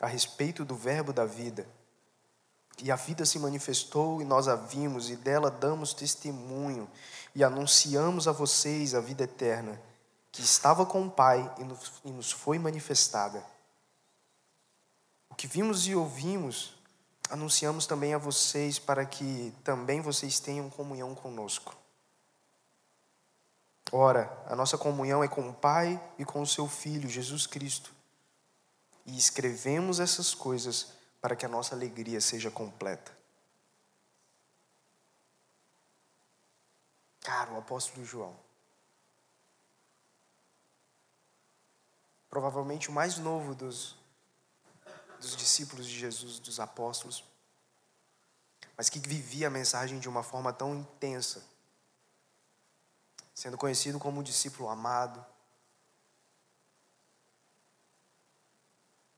a 0.00 0.06
respeito 0.06 0.64
do 0.64 0.74
Verbo 0.74 1.12
da 1.12 1.24
vida. 1.24 1.66
E 2.82 2.90
a 2.90 2.96
vida 2.96 3.24
se 3.24 3.38
manifestou 3.38 4.20
e 4.20 4.24
nós 4.24 4.48
a 4.48 4.56
vimos, 4.56 5.08
e 5.08 5.16
dela 5.16 5.50
damos 5.50 5.94
testemunho, 5.94 6.90
e 7.34 7.44
anunciamos 7.44 8.26
a 8.26 8.32
vocês 8.32 8.94
a 8.94 9.00
vida 9.00 9.24
eterna, 9.24 9.80
que 10.34 10.42
estava 10.42 10.84
com 10.84 11.06
o 11.06 11.10
Pai 11.10 11.48
e 11.58 12.10
nos 12.10 12.32
foi 12.32 12.58
manifestada. 12.58 13.46
O 15.30 15.34
que 15.36 15.46
vimos 15.46 15.86
e 15.86 15.94
ouvimos, 15.94 16.74
anunciamos 17.30 17.86
também 17.86 18.14
a 18.14 18.18
vocês, 18.18 18.76
para 18.76 19.06
que 19.06 19.54
também 19.62 20.00
vocês 20.00 20.40
tenham 20.40 20.68
comunhão 20.68 21.14
conosco. 21.14 21.76
Ora, 23.92 24.28
a 24.48 24.56
nossa 24.56 24.76
comunhão 24.76 25.22
é 25.22 25.28
com 25.28 25.48
o 25.48 25.54
Pai 25.54 26.02
e 26.18 26.24
com 26.24 26.42
o 26.42 26.46
seu 26.46 26.66
Filho, 26.66 27.08
Jesus 27.08 27.46
Cristo. 27.46 27.94
E 29.06 29.16
escrevemos 29.16 30.00
essas 30.00 30.34
coisas 30.34 30.94
para 31.20 31.36
que 31.36 31.46
a 31.46 31.48
nossa 31.48 31.76
alegria 31.76 32.20
seja 32.20 32.50
completa. 32.50 33.16
Cara, 37.20 37.52
o 37.52 37.58
apóstolo 37.58 38.04
João. 38.04 38.34
Provavelmente 42.34 42.88
o 42.88 42.92
mais 42.92 43.16
novo 43.16 43.54
dos, 43.54 43.96
dos 45.20 45.36
discípulos 45.36 45.86
de 45.86 45.96
Jesus, 45.96 46.40
dos 46.40 46.58
apóstolos, 46.58 47.22
mas 48.76 48.88
que 48.88 48.98
vivia 48.98 49.46
a 49.46 49.50
mensagem 49.50 50.00
de 50.00 50.08
uma 50.08 50.24
forma 50.24 50.52
tão 50.52 50.74
intensa, 50.74 51.44
sendo 53.32 53.56
conhecido 53.56 54.00
como 54.00 54.18
o 54.20 54.24
discípulo 54.24 54.68
amado, 54.68 55.24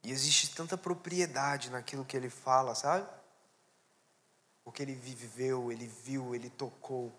E 0.07 0.11
existe 0.11 0.55
tanta 0.55 0.77
propriedade 0.77 1.69
naquilo 1.69 2.05
que 2.05 2.15
ele 2.15 2.29
fala, 2.29 2.73
sabe? 2.73 3.05
O 4.63 4.71
que 4.71 4.81
ele 4.81 4.95
viveu, 4.95 5.69
ele 5.69 5.85
viu, 5.85 6.33
ele 6.33 6.49
tocou. 6.49 7.13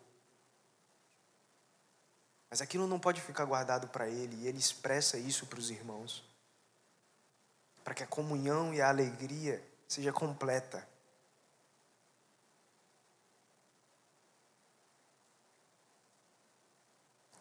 Mas 2.51 2.63
aquilo 2.63 2.87
não 2.87 2.99
pode 2.99 3.21
ficar 3.21 3.45
guardado 3.45 3.89
para 3.89 4.09
ele, 4.09 4.37
e 4.37 4.47
ele 4.49 4.59
expressa 4.59 5.19
isso 5.19 5.47
para 5.47 5.59
os 5.59 5.71
irmãos. 5.71 6.25
Para 7.85 7.95
que 7.95 8.03
a 8.03 8.07
comunhão 8.07 8.73
e 8.73 8.81
a 8.81 8.89
alegria 8.89 9.63
seja 9.87 10.13
completa. 10.13 10.87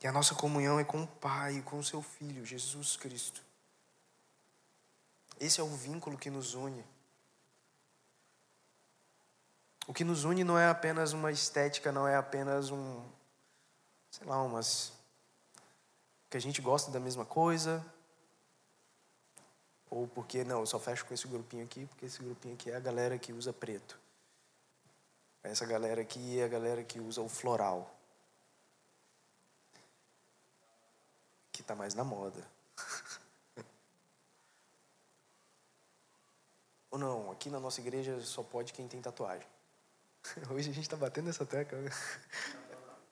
E 0.01 0.07
a 0.07 0.11
nossa 0.11 0.35
comunhão 0.35 0.79
é 0.79 0.83
com 0.83 1.03
o 1.03 1.07
Pai 1.07 1.61
com 1.63 1.79
o 1.79 1.83
seu 1.83 2.01
Filho, 2.01 2.45
Jesus 2.45 2.95
Cristo. 2.95 3.41
Esse 5.39 5.59
é 5.59 5.63
o 5.63 5.67
vínculo 5.67 6.17
que 6.17 6.29
nos 6.29 6.53
une. 6.53 6.85
O 9.87 9.93
que 9.93 10.03
nos 10.03 10.23
une 10.23 10.43
não 10.43 10.57
é 10.57 10.67
apenas 10.67 11.13
uma 11.13 11.31
estética, 11.31 11.91
não 11.91 12.07
é 12.07 12.15
apenas 12.15 12.71
um, 12.71 13.03
sei 14.11 14.27
lá, 14.27 14.41
umas 14.43 14.96
que 16.29 16.37
a 16.37 16.41
gente 16.41 16.61
gosta 16.61 16.91
da 16.91 16.99
mesma 16.99 17.25
coisa, 17.25 17.85
ou 19.89 20.07
porque 20.07 20.43
não, 20.43 20.59
eu 20.59 20.65
só 20.65 20.79
fecho 20.79 21.05
com 21.05 21.13
esse 21.13 21.27
grupinho 21.27 21.63
aqui, 21.63 21.85
porque 21.85 22.05
esse 22.05 22.21
grupinho 22.21 22.55
aqui 22.55 22.69
é 22.69 22.75
a 22.75 22.79
galera 22.79 23.17
que 23.17 23.31
usa 23.31 23.53
preto. 23.53 23.97
Essa 25.41 25.65
galera 25.65 26.01
aqui 26.01 26.39
é 26.39 26.43
a 26.43 26.47
galera 26.47 26.83
que 26.83 26.99
usa 26.99 27.21
o 27.21 27.29
floral. 27.29 27.95
Que 31.51 31.61
está 31.61 31.73
mais 31.73 31.93
na 31.93 32.03
moda. 32.03 32.45
Ou 36.91 36.99
não, 36.99 37.31
aqui 37.31 37.49
na 37.49 37.61
nossa 37.61 37.79
igreja 37.79 38.19
só 38.21 38.43
pode 38.43 38.73
quem 38.73 38.89
tem 38.89 39.01
tatuagem. 39.01 39.47
Hoje 40.51 40.69
a 40.69 40.73
gente 40.73 40.81
está 40.81 40.97
batendo 40.97 41.29
essa 41.29 41.45
tecla. 41.45 41.79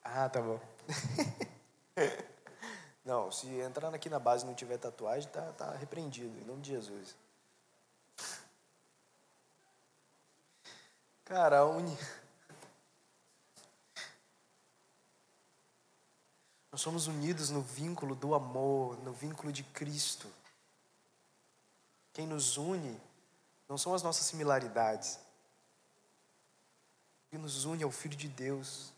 Ah, 0.08 0.28
tá 0.28 0.40
bom. 0.40 0.60
Não, 3.06 3.30
se 3.30 3.46
entrar 3.60 3.94
aqui 3.94 4.10
na 4.10 4.18
base 4.18 4.42
e 4.42 4.48
não 4.48 4.54
tiver 4.54 4.78
tatuagem, 4.78 5.30
tá, 5.30 5.52
tá 5.52 5.70
repreendido, 5.76 6.36
em 6.40 6.44
nome 6.44 6.60
de 6.60 6.72
Jesus. 6.72 7.14
Cara, 11.24 11.60
a 11.60 11.64
uni... 11.64 11.96
Nós 16.72 16.80
somos 16.80 17.06
unidos 17.06 17.48
no 17.48 17.62
vínculo 17.62 18.16
do 18.16 18.34
amor, 18.34 18.98
no 18.98 19.12
vínculo 19.12 19.52
de 19.52 19.62
Cristo. 19.62 20.28
Quem 22.12 22.26
nos 22.26 22.56
une 22.56 23.00
não 23.68 23.78
são 23.78 23.94
as 23.94 24.02
nossas 24.02 24.26
similaridades. 24.26 25.14
O 25.14 25.20
que 27.30 27.38
nos 27.38 27.64
une 27.64 27.84
é 27.84 27.86
o 27.86 27.92
Filho 27.92 28.16
de 28.16 28.28
Deus. 28.28 28.92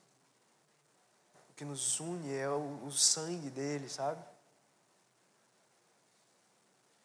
Que 1.58 1.64
nos 1.64 1.98
une 1.98 2.32
é 2.32 2.48
o, 2.48 2.84
o 2.84 2.92
sangue 2.92 3.50
dele, 3.50 3.88
sabe? 3.88 4.24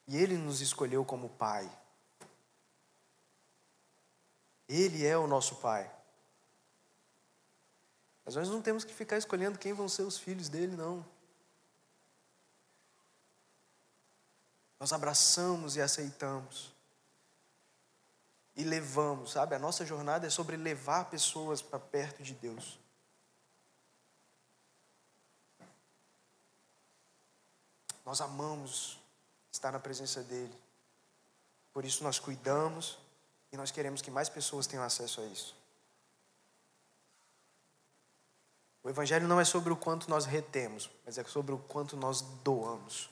E 0.08 0.16
ele 0.16 0.38
nos 0.38 0.62
escolheu 0.62 1.04
como 1.04 1.28
Pai. 1.28 1.68
Ele 4.70 5.04
é 5.08 5.18
o 5.18 5.26
nosso 5.26 5.56
Pai. 5.56 5.92
Mas 8.24 8.36
nós 8.36 8.48
não 8.48 8.62
temos 8.62 8.84
que 8.84 8.94
ficar 8.94 9.18
escolhendo 9.18 9.58
quem 9.58 9.74
vão 9.74 9.90
ser 9.90 10.04
os 10.04 10.20
filhos 10.20 10.50
dele, 10.50 10.78
não. 10.78 11.04
Nós 14.80 14.94
abraçamos 14.94 15.76
e 15.78 15.82
aceitamos 15.82 16.72
e 18.56 18.64
levamos, 18.64 19.32
sabe? 19.32 19.56
A 19.56 19.60
nossa 19.60 19.84
jornada 19.84 20.28
é 20.28 20.30
sobre 20.30 20.58
levar 20.58 21.10
pessoas 21.10 21.60
para 21.60 21.80
perto 21.80 22.22
de 22.22 22.36
Deus. 22.36 22.83
Nós 28.06 28.22
amamos 28.22 29.00
estar 29.52 29.72
na 29.72 29.80
presença 29.80 30.22
dEle. 30.24 30.54
Por 31.72 31.86
isso 31.86 32.04
nós 32.04 32.20
cuidamos 32.20 32.98
E 33.54 33.58
nós 33.58 33.70
queremos 33.70 34.02
que 34.02 34.10
mais 34.10 34.30
pessoas 34.30 34.66
tenham 34.66 34.84
acesso 34.84 35.22
a 35.22 35.26
isso. 35.28 35.56
O 38.82 38.90
Evangelho 38.90 39.28
não 39.28 39.40
é 39.40 39.46
sobre 39.46 39.72
o 39.72 39.78
quanto 39.78 40.10
nós 40.10 40.26
retemos, 40.26 40.90
mas 41.06 41.20
é 41.20 41.24
sobre 41.24 41.54
o 41.54 41.60
quanto 41.60 41.96
nós 41.96 42.22
doamos. 42.44 43.12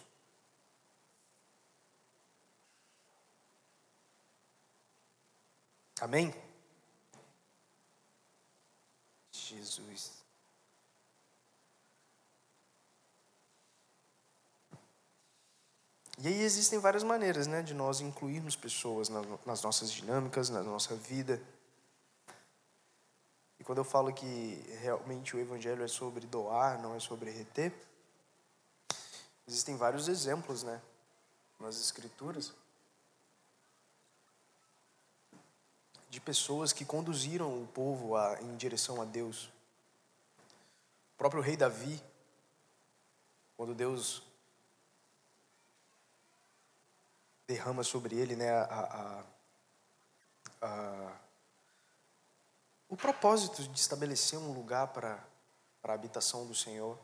Amém? 6.01 6.34
Jesus. 9.32 10.21
E 16.24 16.28
aí 16.28 16.44
existem 16.44 16.78
várias 16.78 17.02
maneiras 17.04 17.48
né, 17.48 17.64
de 17.64 17.74
nós 17.74 18.00
incluirmos 18.00 18.56
pessoas 18.56 19.10
nas 19.10 19.64
nossas 19.64 19.92
dinâmicas, 19.92 20.52
na 20.52 20.62
nossa 20.62 20.96
vida. 20.96 21.42
E 23.60 23.64
quando 23.64 23.80
eu 23.80 23.84
falo 23.84 24.14
que 24.14 24.64
realmente 24.82 25.36
o 25.36 25.40
Evangelho 25.40 25.84
é 25.84 25.88
sobre 25.88 26.28
doar, 26.28 26.80
não 26.80 26.94
é 26.94 27.00
sobre 27.00 27.32
reter, 27.32 27.74
existem 29.48 29.76
vários 29.76 30.08
exemplos 30.08 30.62
né, 30.62 30.80
nas 31.60 31.82
Escrituras 31.82 32.54
de 36.08 36.22
pessoas 36.22 36.72
que 36.72 36.86
conduziram 36.86 37.64
o 37.64 37.66
povo 37.66 38.16
a, 38.16 38.40
em 38.44 38.56
direção 38.58 39.02
a 39.02 39.06
Deus. 39.06 39.46
O 41.16 41.18
próprio 41.18 41.42
rei 41.42 41.58
Davi, 41.58 42.00
quando 43.58 43.74
Deus 43.74 44.22
derrama 47.52 47.84
sobre 47.84 48.16
ele 48.16 48.34
né, 48.34 48.50
a, 48.50 49.24
a, 50.62 50.68
a, 50.68 51.12
o 52.88 52.96
propósito 52.96 53.62
de 53.64 53.78
estabelecer 53.78 54.40
um 54.40 54.54
lugar 54.54 54.88
para 54.88 55.22
a 55.84 55.94
habitação 55.94 56.48
do 56.48 56.56
Senhor. 56.56 56.98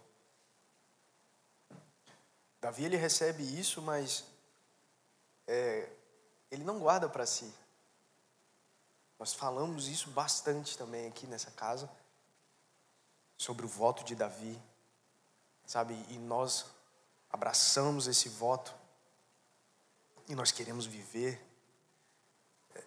Davi 2.61 2.85
ele 2.85 2.95
recebe 2.95 3.43
isso, 3.43 3.81
mas 3.81 4.23
é, 5.45 5.89
ele 6.49 6.63
não 6.63 6.79
guarda 6.79 7.09
para 7.09 7.25
si. 7.25 7.53
Nós 9.19 9.33
falamos 9.33 9.89
isso 9.89 10.09
bastante 10.11 10.77
também 10.77 11.07
aqui 11.07 11.27
nessa 11.27 11.51
casa, 11.51 11.89
sobre 13.37 13.65
o 13.65 13.69
voto 13.69 14.03
de 14.05 14.15
Davi, 14.15 14.57
sabe? 15.65 15.93
E 16.07 16.17
nós 16.17 16.67
abraçamos 17.29 18.07
esse 18.07 18.29
voto 18.29 18.73
e 20.27 20.35
nós 20.35 20.51
queremos 20.51 20.85
viver 20.85 21.41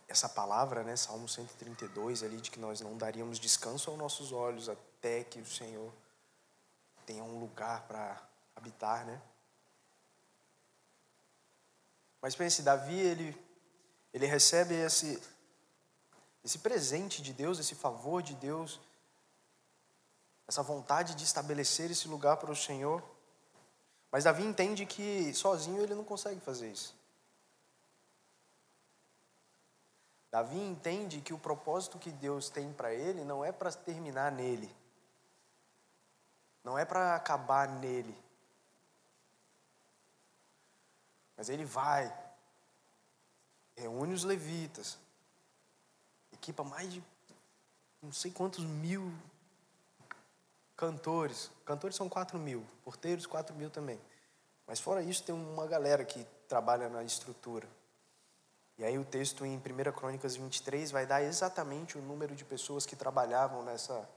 essa 0.07 0.29
palavra, 0.29 0.85
né, 0.85 0.97
Salmo 0.97 1.29
132 1.29 2.23
ali 2.23 2.41
de 2.41 2.51
que 2.51 2.61
nós 2.61 2.81
não 2.81 2.97
daríamos 2.97 3.39
descanso 3.39 3.91
aos 3.91 3.99
nossos 3.99 4.33
olhos 4.33 4.69
até 4.69 5.25
que 5.25 5.41
o 5.41 5.47
Senhor 5.47 5.93
tenha 7.07 7.25
um 7.25 7.41
lugar 7.41 7.83
para 7.89 8.21
habitar, 8.55 9.05
né? 9.05 9.21
Mas 12.21 12.37
pense, 12.37 12.63
Davi, 12.63 12.99
ele 12.99 13.51
ele 14.13 14.27
recebe 14.27 14.75
esse 14.75 15.21
esse 16.45 16.59
presente 16.59 17.23
de 17.23 17.33
Deus, 17.33 17.59
esse 17.59 17.75
favor 17.75 18.23
de 18.23 18.35
Deus, 18.35 18.81
essa 20.49 20.63
vontade 20.63 21.15
de 21.15 21.25
estabelecer 21.25 21.91
esse 21.91 22.09
lugar 22.09 22.37
para 22.37 22.51
o 22.51 22.57
Senhor. 22.57 23.03
Mas 24.11 24.25
Davi 24.25 24.43
entende 24.43 24.87
que 24.87 25.33
sozinho 25.35 25.83
ele 25.83 25.95
não 25.95 26.05
consegue 26.05 26.41
fazer 26.41 26.73
isso. 26.73 27.00
Davi 30.31 30.61
entende 30.61 31.21
que 31.21 31.35
o 31.35 31.39
propósito 31.39 31.99
que 31.99 32.11
Deus 32.11 32.49
tem 32.49 32.73
para 32.73 32.95
ele 32.95 33.25
não 33.25 33.45
é 33.45 33.51
para 33.51 33.73
terminar 33.73 34.31
nele, 34.31 34.73
não 36.63 36.79
é 36.79 36.85
para 36.85 37.17
acabar 37.17 37.69
nele, 37.69 38.17
mas 41.37 41.49
ele 41.49 41.65
vai, 41.65 42.17
reúne 43.77 44.15
os 44.15 44.23
levitas, 44.23 44.99
equipa 46.33 46.63
mais 46.63 46.93
de 46.93 47.03
não 48.01 48.13
sei 48.13 48.31
quantos 48.31 48.65
mil 48.65 49.13
cantores, 50.77 51.51
cantores 51.65 51.97
são 51.97 52.09
quatro 52.09 52.39
mil, 52.39 52.65
porteiros 52.85 53.27
quatro 53.27 53.55
mil 53.57 53.69
também, 53.69 54.01
mas 54.65 54.79
fora 54.79 55.03
isso 55.03 55.25
tem 55.25 55.35
uma 55.35 55.67
galera 55.67 56.05
que 56.05 56.25
trabalha 56.47 56.89
na 56.89 57.03
estrutura. 57.03 57.67
E 58.81 58.85
aí 58.85 58.99
o 58.99 59.05
texto 59.05 59.45
em 59.45 59.59
1 59.59 59.93
Crônicas 59.93 60.37
23 60.37 60.91
vai 60.91 61.05
dar 61.05 61.23
exatamente 61.23 61.99
o 61.99 62.01
número 62.01 62.35
de 62.35 62.47
pessoas 62.47 62.87
que 62.87 62.97
trabalhavam 62.97 63.63
nessa, 63.63 64.09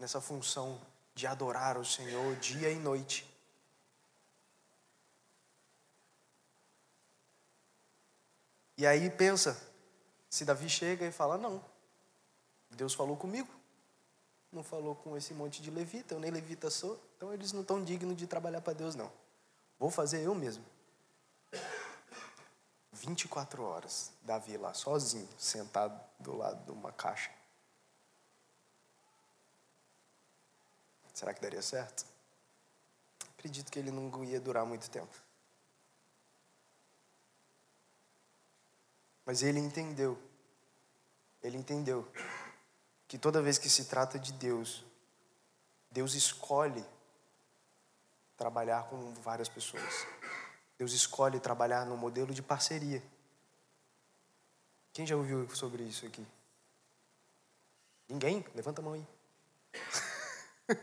nessa 0.00 0.20
função 0.20 0.80
de 1.14 1.28
adorar 1.28 1.78
o 1.78 1.84
Senhor 1.84 2.34
dia 2.40 2.72
e 2.72 2.74
noite. 2.74 3.24
E 8.76 8.84
aí 8.84 9.08
pensa, 9.10 9.56
se 10.28 10.44
Davi 10.44 10.68
chega 10.68 11.06
e 11.06 11.12
fala, 11.12 11.38
não, 11.38 11.64
Deus 12.70 12.94
falou 12.94 13.16
comigo, 13.16 13.48
não 14.50 14.64
falou 14.64 14.96
com 14.96 15.16
esse 15.16 15.32
monte 15.32 15.62
de 15.62 15.70
levita, 15.70 16.14
eu 16.14 16.18
nem 16.18 16.32
levita 16.32 16.68
sou, 16.68 17.00
então 17.16 17.32
eles 17.32 17.52
não 17.52 17.60
estão 17.60 17.84
dignos 17.84 18.16
de 18.16 18.26
trabalhar 18.26 18.60
para 18.60 18.72
Deus 18.72 18.96
não. 18.96 19.12
Vou 19.78 19.88
fazer 19.88 20.20
eu 20.24 20.34
mesmo. 20.34 20.64
24 22.98 23.62
horas, 23.62 24.12
Davi 24.22 24.56
lá, 24.56 24.74
sozinho, 24.74 25.28
sentado 25.38 25.98
do 26.18 26.36
lado 26.36 26.64
de 26.64 26.70
uma 26.70 26.92
caixa. 26.92 27.30
Será 31.14 31.34
que 31.34 31.40
daria 31.40 31.62
certo? 31.62 32.06
Acredito 33.36 33.70
que 33.70 33.78
ele 33.78 33.90
não 33.90 34.24
ia 34.24 34.40
durar 34.40 34.64
muito 34.64 34.90
tempo. 34.90 35.14
Mas 39.24 39.42
ele 39.42 39.58
entendeu. 39.58 40.20
Ele 41.42 41.56
entendeu 41.56 42.10
que 43.06 43.18
toda 43.18 43.42
vez 43.42 43.58
que 43.58 43.68
se 43.68 43.84
trata 43.84 44.18
de 44.18 44.32
Deus, 44.32 44.84
Deus 45.90 46.14
escolhe 46.14 46.84
trabalhar 48.36 48.88
com 48.88 49.12
várias 49.14 49.48
pessoas. 49.48 50.06
Deus 50.78 50.92
escolhe 50.92 51.40
trabalhar 51.40 51.84
no 51.84 51.96
modelo 51.96 52.32
de 52.32 52.40
parceria. 52.40 53.02
Quem 54.92 55.04
já 55.04 55.16
ouviu 55.16 55.52
sobre 55.54 55.82
isso 55.82 56.06
aqui? 56.06 56.24
Ninguém? 58.08 58.44
Levanta 58.54 58.80
a 58.80 58.84
mão 58.84 58.94
aí. 58.94 59.04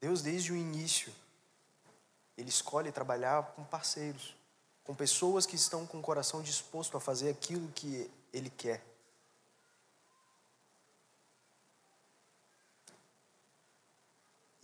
Deus, 0.00 0.22
desde 0.22 0.52
o 0.52 0.56
início, 0.56 1.12
Ele 2.36 2.48
escolhe 2.50 2.92
trabalhar 2.92 3.42
com 3.54 3.64
parceiros, 3.64 4.36
com 4.84 4.94
pessoas 4.94 5.44
que 5.44 5.56
estão 5.56 5.84
com 5.86 5.98
o 5.98 6.02
coração 6.02 6.40
disposto 6.42 6.96
a 6.96 7.00
fazer 7.00 7.30
aquilo 7.30 7.68
que 7.72 8.08
Ele 8.32 8.50
quer. 8.50 8.93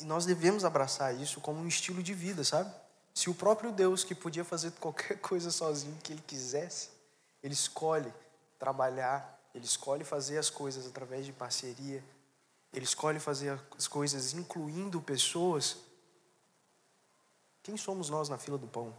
E 0.00 0.04
nós 0.06 0.24
devemos 0.24 0.64
abraçar 0.64 1.14
isso 1.14 1.42
como 1.42 1.60
um 1.60 1.68
estilo 1.68 2.02
de 2.02 2.14
vida, 2.14 2.42
sabe? 2.42 2.74
Se 3.12 3.28
o 3.28 3.34
próprio 3.34 3.70
Deus, 3.70 4.02
que 4.02 4.14
podia 4.14 4.44
fazer 4.44 4.72
qualquer 4.72 5.18
coisa 5.20 5.50
sozinho 5.50 5.96
que 6.02 6.14
ele 6.14 6.22
quisesse, 6.26 6.88
ele 7.42 7.52
escolhe 7.52 8.12
trabalhar, 8.58 9.38
ele 9.54 9.66
escolhe 9.66 10.02
fazer 10.02 10.38
as 10.38 10.48
coisas 10.48 10.86
através 10.86 11.26
de 11.26 11.34
parceria, 11.34 12.02
ele 12.72 12.85
escolhe 12.85 13.20
fazer 13.20 13.60
as 13.77 13.87
coisas 13.87 14.33
incluindo 14.33 15.02
pessoas. 15.02 15.77
Quem 17.62 17.77
somos 17.77 18.08
nós 18.08 18.31
na 18.31 18.38
fila 18.38 18.56
do 18.56 18.66
pão? 18.66 18.96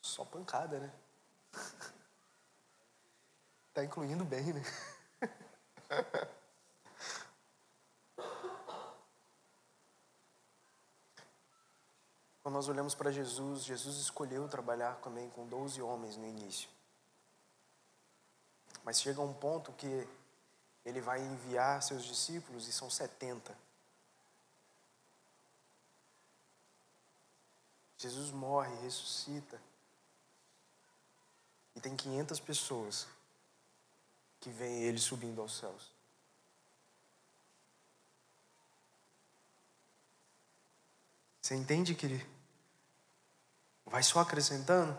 Só 0.00 0.24
pancada, 0.24 0.78
né? 0.78 1.01
Está 3.68 3.84
incluindo 3.84 4.24
bem, 4.24 4.52
né? 4.52 4.62
Quando 12.42 12.54
nós 12.54 12.68
olhamos 12.68 12.94
para 12.94 13.12
Jesus, 13.12 13.64
Jesus 13.64 13.96
escolheu 13.96 14.48
trabalhar 14.48 14.96
também 14.96 15.30
com 15.30 15.46
12 15.46 15.80
homens 15.80 16.16
no 16.16 16.26
início. 16.26 16.68
Mas 18.84 19.00
chega 19.00 19.20
um 19.20 19.32
ponto 19.32 19.72
que 19.72 20.08
ele 20.84 21.00
vai 21.00 21.20
enviar 21.20 21.82
seus 21.82 22.04
discípulos 22.04 22.66
e 22.66 22.72
são 22.72 22.90
70. 22.90 23.56
Jesus 27.96 28.32
morre, 28.32 28.74
ressuscita. 28.82 29.60
E 31.74 31.80
tem 31.80 31.96
500 31.96 32.40
pessoas 32.40 33.06
que 34.40 34.50
veem 34.50 34.82
ele 34.82 34.98
subindo 34.98 35.40
aos 35.40 35.56
céus. 35.56 35.90
Você 41.40 41.56
entende 41.56 41.94
que 41.94 42.06
ele 42.06 42.26
vai 43.84 44.02
só 44.02 44.20
acrescentando? 44.20 44.96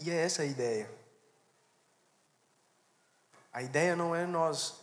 E 0.00 0.10
é 0.10 0.14
essa 0.14 0.42
a 0.42 0.46
ideia. 0.46 0.90
A 3.52 3.62
ideia 3.62 3.94
não 3.94 4.14
é 4.14 4.26
nós 4.26 4.82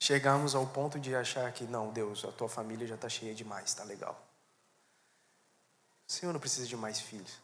chegarmos 0.00 0.54
ao 0.54 0.66
ponto 0.66 0.98
de 0.98 1.14
achar 1.14 1.52
que, 1.52 1.64
não, 1.64 1.92
Deus, 1.92 2.24
a 2.24 2.32
tua 2.32 2.48
família 2.48 2.86
já 2.86 2.94
está 2.94 3.08
cheia 3.08 3.34
demais, 3.34 3.66
está 3.66 3.84
legal. 3.84 4.27
O 6.08 6.12
Senhor 6.12 6.32
não 6.32 6.40
precisa 6.40 6.66
de 6.66 6.76
mais 6.76 6.98
filhos. 6.98 7.38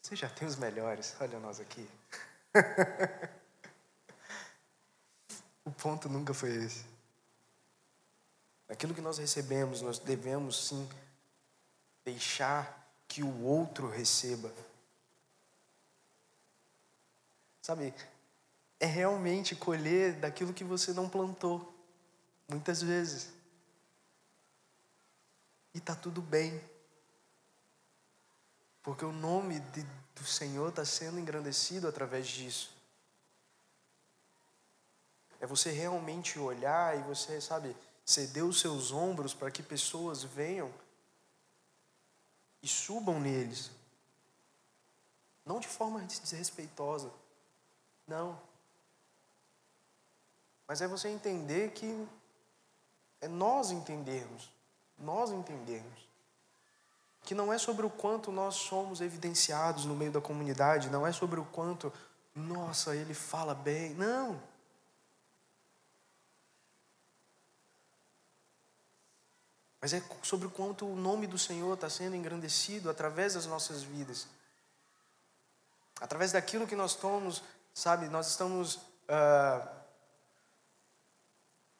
Você 0.00 0.16
já 0.16 0.28
tem 0.28 0.48
os 0.48 0.56
melhores, 0.56 1.14
olha 1.20 1.38
nós 1.38 1.60
aqui. 1.60 1.86
o 5.64 5.70
ponto 5.70 6.08
nunca 6.08 6.32
foi 6.32 6.50
esse. 6.64 6.84
Aquilo 8.68 8.94
que 8.94 9.02
nós 9.02 9.18
recebemos, 9.18 9.82
nós 9.82 9.98
devemos 9.98 10.68
sim 10.68 10.88
deixar 12.02 12.82
que 13.06 13.22
o 13.22 13.44
outro 13.44 13.90
receba. 13.90 14.50
Sabe, 17.60 17.94
é 18.80 18.86
realmente 18.86 19.54
colher 19.54 20.14
daquilo 20.14 20.54
que 20.54 20.64
você 20.64 20.94
não 20.94 21.08
plantou, 21.08 21.72
muitas 22.48 22.82
vezes. 22.82 23.30
E 25.74 25.78
está 25.78 25.94
tudo 25.94 26.22
bem. 26.22 26.71
Porque 28.82 29.04
o 29.04 29.12
nome 29.12 29.60
de, 29.60 29.82
do 30.14 30.24
Senhor 30.24 30.68
está 30.70 30.84
sendo 30.84 31.18
engrandecido 31.18 31.86
através 31.86 32.26
disso. 32.26 32.74
É 35.40 35.46
você 35.46 35.70
realmente 35.70 36.38
olhar 36.38 36.98
e 36.98 37.02
você, 37.02 37.40
sabe, 37.40 37.76
ceder 38.04 38.44
os 38.44 38.60
seus 38.60 38.92
ombros 38.92 39.34
para 39.34 39.50
que 39.50 39.62
pessoas 39.62 40.22
venham 40.22 40.72
e 42.62 42.68
subam 42.68 43.20
neles. 43.20 43.70
Não 45.44 45.58
de 45.58 45.68
forma 45.68 46.00
desrespeitosa. 46.00 47.10
Não. 48.06 48.40
Mas 50.66 50.80
é 50.80 50.88
você 50.88 51.08
entender 51.08 51.72
que 51.72 52.06
é 53.20 53.28
nós 53.28 53.70
entendermos, 53.70 54.50
nós 54.98 55.30
entendermos 55.30 56.11
que 57.22 57.34
não 57.34 57.52
é 57.52 57.58
sobre 57.58 57.86
o 57.86 57.90
quanto 57.90 58.32
nós 58.32 58.56
somos 58.56 59.00
evidenciados 59.00 59.84
no 59.84 59.94
meio 59.94 60.10
da 60.10 60.20
comunidade, 60.20 60.90
não 60.90 61.06
é 61.06 61.12
sobre 61.12 61.38
o 61.38 61.44
quanto, 61.44 61.92
nossa, 62.34 62.96
ele 62.96 63.14
fala 63.14 63.54
bem. 63.54 63.94
Não. 63.94 64.40
Mas 69.80 69.92
é 69.92 70.02
sobre 70.22 70.46
o 70.46 70.50
quanto 70.50 70.86
o 70.86 70.94
nome 70.94 71.26
do 71.26 71.36
Senhor 71.36 71.74
está 71.74 71.90
sendo 71.90 72.14
engrandecido 72.14 72.88
através 72.88 73.34
das 73.34 73.46
nossas 73.46 73.82
vidas. 73.82 74.28
Através 76.00 76.32
daquilo 76.32 76.66
que 76.66 76.76
nós 76.76 76.92
estamos, 76.92 77.42
sabe, 77.74 78.08
nós 78.08 78.28
estamos 78.28 78.76
uh, 78.76 79.68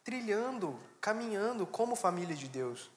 trilhando, 0.03 0.79
caminhando 1.01 1.65
como 1.65 1.95
família 1.95 2.35
de 2.35 2.49
Deus. 2.49 2.91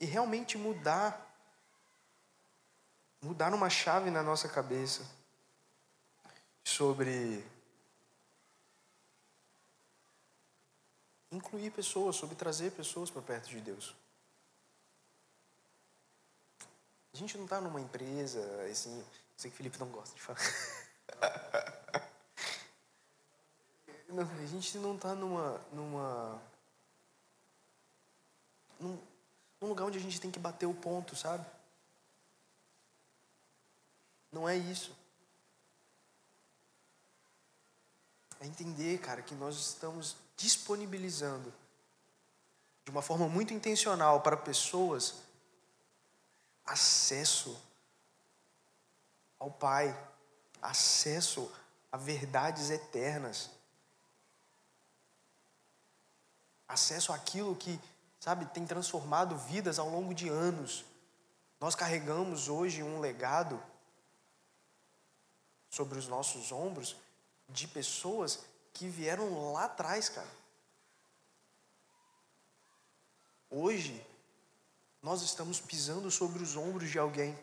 E 0.00 0.04
realmente 0.04 0.58
mudar, 0.58 1.34
mudar 3.22 3.52
uma 3.54 3.70
chave 3.70 4.10
na 4.10 4.22
nossa 4.22 4.48
cabeça 4.48 5.08
sobre 6.64 7.44
incluir 11.30 11.70
pessoas, 11.70 12.16
sobre 12.16 12.34
trazer 12.34 12.72
pessoas 12.72 13.10
para 13.10 13.22
perto 13.22 13.48
de 13.48 13.60
Deus. 13.60 13.94
A 17.12 17.16
gente 17.16 17.36
não 17.36 17.44
está 17.44 17.60
numa 17.60 17.80
empresa, 17.80 18.40
assim, 18.70 19.04
sei 19.36 19.50
que 19.50 19.54
o 19.54 19.56
Felipe 19.56 19.78
não 19.78 19.88
gosta 19.88 20.14
de 20.14 20.20
falar. 20.20 20.40
Não, 24.06 24.22
a 24.22 24.46
gente 24.46 24.78
não 24.78 24.94
está 24.94 25.12
numa, 25.12 25.60
numa, 25.72 26.40
num, 28.78 28.96
num 29.64 29.70
lugar 29.70 29.86
onde 29.86 29.98
a 29.98 30.00
gente 30.00 30.20
tem 30.20 30.30
que 30.30 30.38
bater 30.38 30.66
o 30.66 30.74
ponto, 30.74 31.16
sabe? 31.16 31.44
Não 34.30 34.46
é 34.48 34.56
isso. 34.56 34.94
É 38.40 38.46
entender, 38.46 38.98
cara, 38.98 39.22
que 39.22 39.34
nós 39.34 39.56
estamos 39.56 40.16
disponibilizando 40.36 41.52
de 42.84 42.90
uma 42.90 43.00
forma 43.00 43.26
muito 43.26 43.54
intencional 43.54 44.20
para 44.20 44.36
pessoas 44.36 45.14
acesso 46.66 47.58
ao 49.38 49.50
Pai, 49.50 49.96
acesso 50.60 51.50
a 51.90 51.96
verdades 51.96 52.68
eternas, 52.68 53.50
acesso 56.68 57.12
àquilo 57.12 57.56
que, 57.56 57.80
sabe, 58.24 58.46
tem 58.46 58.64
transformado 58.64 59.36
vidas 59.36 59.78
ao 59.78 59.86
longo 59.86 60.14
de 60.14 60.30
anos. 60.30 60.82
Nós 61.60 61.74
carregamos 61.74 62.48
hoje 62.48 62.82
um 62.82 62.98
legado 62.98 63.62
sobre 65.68 65.98
os 65.98 66.08
nossos 66.08 66.50
ombros 66.50 66.96
de 67.50 67.68
pessoas 67.68 68.46
que 68.72 68.88
vieram 68.88 69.52
lá 69.52 69.66
atrás, 69.66 70.08
cara. 70.08 70.30
Hoje, 73.50 74.02
nós 75.02 75.20
estamos 75.20 75.60
pisando 75.60 76.10
sobre 76.10 76.42
os 76.42 76.56
ombros 76.56 76.88
de 76.88 76.98
alguém 76.98 77.38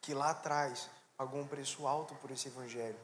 que 0.00 0.14
lá 0.14 0.30
atrás 0.30 0.88
pagou 1.16 1.40
um 1.40 1.48
preço 1.48 1.84
alto 1.84 2.14
por 2.14 2.30
esse 2.30 2.46
evangelho, 2.46 3.00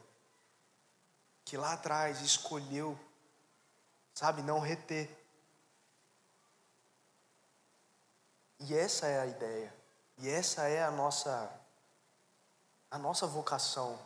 que 1.43 1.57
lá 1.57 1.73
atrás 1.73 2.21
escolheu, 2.21 2.97
sabe, 4.13 4.41
não 4.41 4.59
reter. 4.59 5.09
E 8.59 8.75
essa 8.75 9.07
é 9.07 9.19
a 9.19 9.25
ideia, 9.25 9.73
e 10.17 10.29
essa 10.29 10.67
é 10.67 10.83
a 10.83 10.91
nossa 10.91 11.51
a 12.89 12.97
nossa 12.97 13.25
vocação 13.25 13.97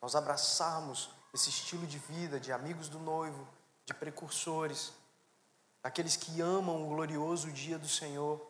nós 0.00 0.14
abraçarmos 0.14 1.10
esse 1.32 1.50
estilo 1.50 1.86
de 1.86 1.98
vida 1.98 2.40
de 2.40 2.52
amigos 2.52 2.88
do 2.88 2.98
noivo, 2.98 3.46
de 3.84 3.92
precursores, 3.92 4.92
daqueles 5.82 6.16
que 6.16 6.40
amam 6.40 6.84
o 6.84 6.88
glorioso 6.88 7.52
dia 7.52 7.78
do 7.78 7.88
Senhor, 7.88 8.40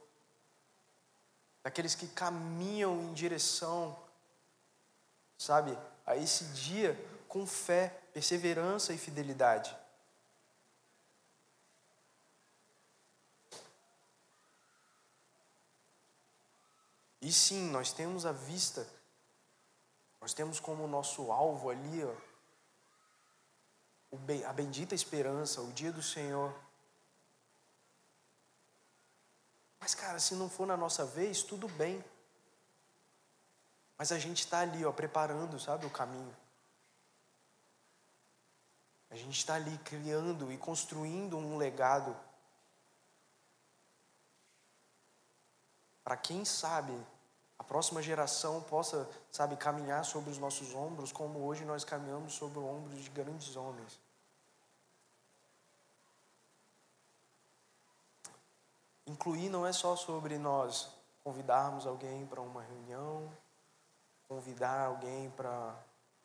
daqueles 1.63 1.95
que 1.95 2.07
caminham 2.07 3.01
em 3.03 3.13
direção, 3.13 3.99
sabe, 5.37 5.77
a 6.07 6.17
esse 6.17 6.45
dia 6.53 6.97
com 7.29 7.47
fé, 7.47 8.00
perseverança 8.13 8.93
e 8.93 8.99
fidelidade. 8.99 9.77
E 17.23 17.33
sim, 17.33 17.71
nós 17.71 17.93
temos 17.93 18.25
a 18.25 18.33
vista 18.33 18.87
nós 20.21 20.35
temos 20.35 20.61
como 20.61 20.87
nosso 20.87 21.33
alvo 21.33 21.71
ali 21.71 22.05
ó, 22.05 22.15
a 24.47 24.53
bendita 24.53 24.95
esperança, 24.95 25.63
o 25.63 25.73
dia 25.73 25.91
do 25.91 26.03
Senhor. 26.03 26.55
Mas, 29.79 29.95
cara, 29.95 30.19
se 30.19 30.35
não 30.35 30.51
for 30.51 30.67
na 30.67 30.77
nossa 30.77 31.07
vez, 31.07 31.43
tudo 31.43 31.67
bem. 31.69 32.05
Mas 33.97 34.13
a 34.13 34.19
gente 34.19 34.41
está 34.41 34.61
ali, 34.61 34.85
ó, 34.85 34.93
preparando, 34.93 35.59
sabe, 35.59 35.87
o 35.87 35.91
caminho. 35.91 36.37
A 39.11 39.17
gente 39.17 39.39
está 39.39 39.55
ali 39.55 39.77
criando 39.79 40.53
e 40.53 40.57
construindo 40.57 41.37
um 41.37 41.57
legado. 41.57 42.17
Para 46.05 46.17
quem 46.17 46.45
sabe 46.45 46.97
a 47.61 47.63
próxima 47.65 48.01
geração 48.01 48.63
possa, 48.63 49.07
sabe, 49.31 49.55
caminhar 49.55 50.03
sobre 50.05 50.31
os 50.31 50.39
nossos 50.39 50.75
ombros 50.75 51.13
como 51.13 51.45
hoje 51.45 51.63
nós 51.65 51.85
caminhamos 51.85 52.33
sobre 52.33 52.59
o 52.59 52.67
ombro 52.67 52.97
de 52.97 53.11
grandes 53.11 53.55
homens. 53.55 54.01
Incluir 59.07 59.51
não 59.51 59.67
é 59.67 59.73
só 59.73 59.95
sobre 59.95 60.39
nós 60.39 60.89
convidarmos 61.23 61.87
alguém 61.87 62.27
para 62.27 62.41
uma 62.41 62.63
reunião, 62.63 63.31
convidar 64.27 64.87
alguém 64.87 65.29
para 65.31 65.77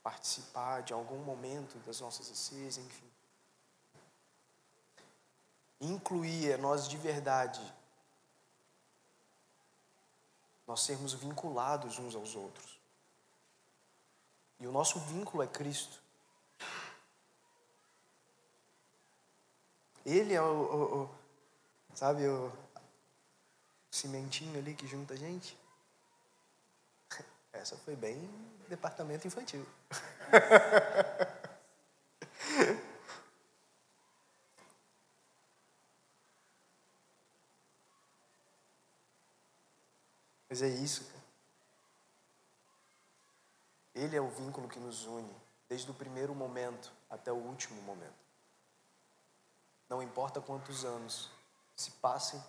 participar 0.05 0.83
de 0.83 0.93
algum 0.93 1.17
momento 1.23 1.79
das 1.79 1.99
nossas 1.99 2.27
ICs, 2.29 2.77
enfim. 2.77 3.11
Incluir 5.81 6.51
é 6.51 6.57
nós 6.57 6.87
de 6.87 6.95
verdade 6.95 7.59
nós 10.67 10.81
sermos 10.81 11.13
vinculados 11.13 11.97
uns 11.97 12.13
aos 12.13 12.35
outros. 12.35 12.79
E 14.59 14.67
o 14.67 14.71
nosso 14.71 14.99
vínculo 14.99 15.41
é 15.41 15.47
Cristo. 15.47 15.99
Ele 20.05 20.35
é 20.35 20.41
o, 20.41 20.45
o, 20.45 21.03
o 21.03 21.15
sabe, 21.95 22.27
o 22.27 22.51
cimentinho 23.89 24.59
ali 24.59 24.75
que 24.75 24.85
junta 24.85 25.15
a 25.15 25.17
gente. 25.17 25.57
Essa 27.51 27.75
foi 27.77 27.95
bem 27.95 28.54
departamento 28.69 29.27
infantil. 29.27 29.65
Mas 40.49 40.61
é 40.61 40.69
isso. 40.69 41.05
Ele 43.93 44.15
é 44.15 44.21
o 44.21 44.29
vínculo 44.29 44.69
que 44.69 44.79
nos 44.79 45.05
une, 45.05 45.35
desde 45.67 45.91
o 45.91 45.93
primeiro 45.93 46.33
momento 46.33 46.93
até 47.09 47.31
o 47.31 47.35
último 47.35 47.81
momento. 47.81 48.25
Não 49.89 50.01
importa 50.01 50.39
quantos 50.39 50.85
anos 50.85 51.29
se 51.75 51.91
passem, 51.91 52.41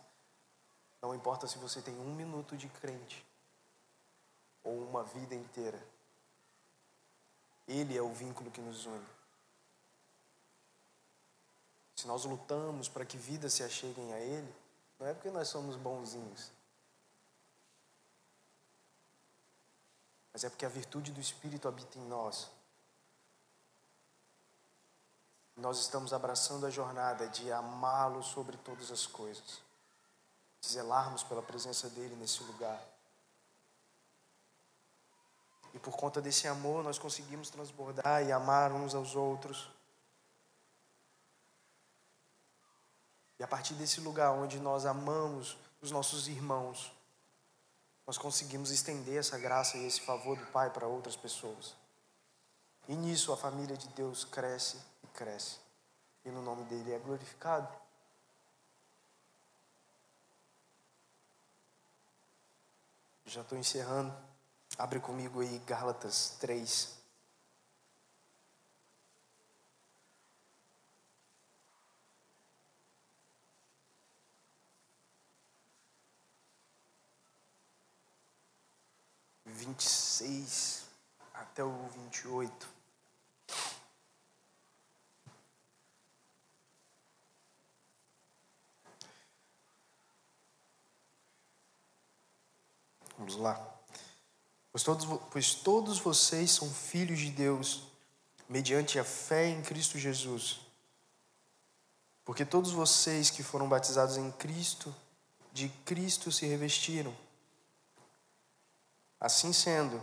não 1.02 1.14
importa 1.14 1.48
se 1.48 1.58
você 1.58 1.82
tem 1.82 1.98
um 1.98 2.14
minuto 2.14 2.56
de 2.56 2.68
crente 2.68 3.26
ou 4.62 4.82
uma 4.84 5.02
vida 5.02 5.34
inteira. 5.34 5.95
Ele 7.66 7.96
é 7.96 8.02
o 8.02 8.12
vínculo 8.12 8.50
que 8.50 8.60
nos 8.60 8.86
une. 8.86 9.06
Se 11.96 12.06
nós 12.06 12.24
lutamos 12.24 12.88
para 12.88 13.04
que 13.04 13.16
vidas 13.16 13.54
se 13.54 13.62
acheguem 13.62 14.12
a 14.12 14.20
Ele, 14.20 14.54
não 14.98 15.06
é 15.06 15.14
porque 15.14 15.30
nós 15.30 15.48
somos 15.48 15.76
bonzinhos, 15.76 16.50
mas 20.32 20.44
é 20.44 20.50
porque 20.50 20.66
a 20.66 20.68
virtude 20.68 21.10
do 21.12 21.20
Espírito 21.20 21.66
habita 21.66 21.98
em 21.98 22.06
nós. 22.06 22.50
Nós 25.56 25.80
estamos 25.80 26.12
abraçando 26.12 26.66
a 26.66 26.70
jornada 26.70 27.26
de 27.28 27.50
amá-lo 27.50 28.22
sobre 28.22 28.58
todas 28.58 28.90
as 28.90 29.06
coisas, 29.06 29.62
de 30.60 30.68
zelarmos 30.68 31.22
pela 31.22 31.42
presença 31.42 31.88
dele 31.88 32.14
nesse 32.16 32.42
lugar. 32.42 32.78
E 35.74 35.78
por 35.78 35.96
conta 35.96 36.20
desse 36.20 36.48
amor, 36.48 36.82
nós 36.82 36.98
conseguimos 36.98 37.50
transbordar 37.50 38.24
e 38.24 38.32
amar 38.32 38.72
uns 38.72 38.94
aos 38.94 39.14
outros. 39.14 39.70
E 43.38 43.44
a 43.44 43.46
partir 43.46 43.74
desse 43.74 44.00
lugar 44.00 44.32
onde 44.32 44.58
nós 44.58 44.86
amamos 44.86 45.58
os 45.82 45.90
nossos 45.90 46.26
irmãos, 46.28 46.92
nós 48.06 48.16
conseguimos 48.16 48.70
estender 48.70 49.18
essa 49.18 49.38
graça 49.38 49.76
e 49.76 49.86
esse 49.86 50.00
favor 50.00 50.36
do 50.36 50.46
Pai 50.46 50.70
para 50.70 50.86
outras 50.86 51.16
pessoas. 51.16 51.74
E 52.88 52.94
nisso 52.94 53.32
a 53.32 53.36
família 53.36 53.76
de 53.76 53.88
Deus 53.88 54.24
cresce 54.24 54.80
e 55.02 55.06
cresce. 55.08 55.58
E 56.24 56.30
no 56.30 56.40
nome 56.40 56.64
dele 56.64 56.92
é 56.92 56.98
glorificado. 56.98 57.68
Já 63.26 63.40
estou 63.40 63.58
encerrando. 63.58 64.14
Abre 64.78 65.00
comigo 65.00 65.40
aí 65.40 65.58
Gálatas 65.66 66.36
3. 66.40 66.94
vinte 79.46 79.80
e 79.80 79.88
seis 79.88 80.84
até 81.34 81.64
o 81.64 81.88
vinte 81.88 82.18
e 82.20 82.28
oito. 82.28 82.68
Vamos 93.18 93.36
lá. 93.36 93.75
Pois 94.76 94.84
todos, 94.84 95.06
pois 95.30 95.54
todos 95.54 95.98
vocês 95.98 96.50
são 96.50 96.68
filhos 96.68 97.18
de 97.18 97.30
Deus, 97.30 97.84
mediante 98.46 98.98
a 98.98 99.04
fé 99.04 99.48
em 99.48 99.62
Cristo 99.62 99.98
Jesus. 99.98 100.60
Porque 102.26 102.44
todos 102.44 102.72
vocês 102.72 103.30
que 103.30 103.42
foram 103.42 103.70
batizados 103.70 104.18
em 104.18 104.30
Cristo, 104.32 104.94
de 105.50 105.70
Cristo 105.86 106.30
se 106.30 106.44
revestiram. 106.44 107.16
Assim 109.18 109.50
sendo, 109.50 109.98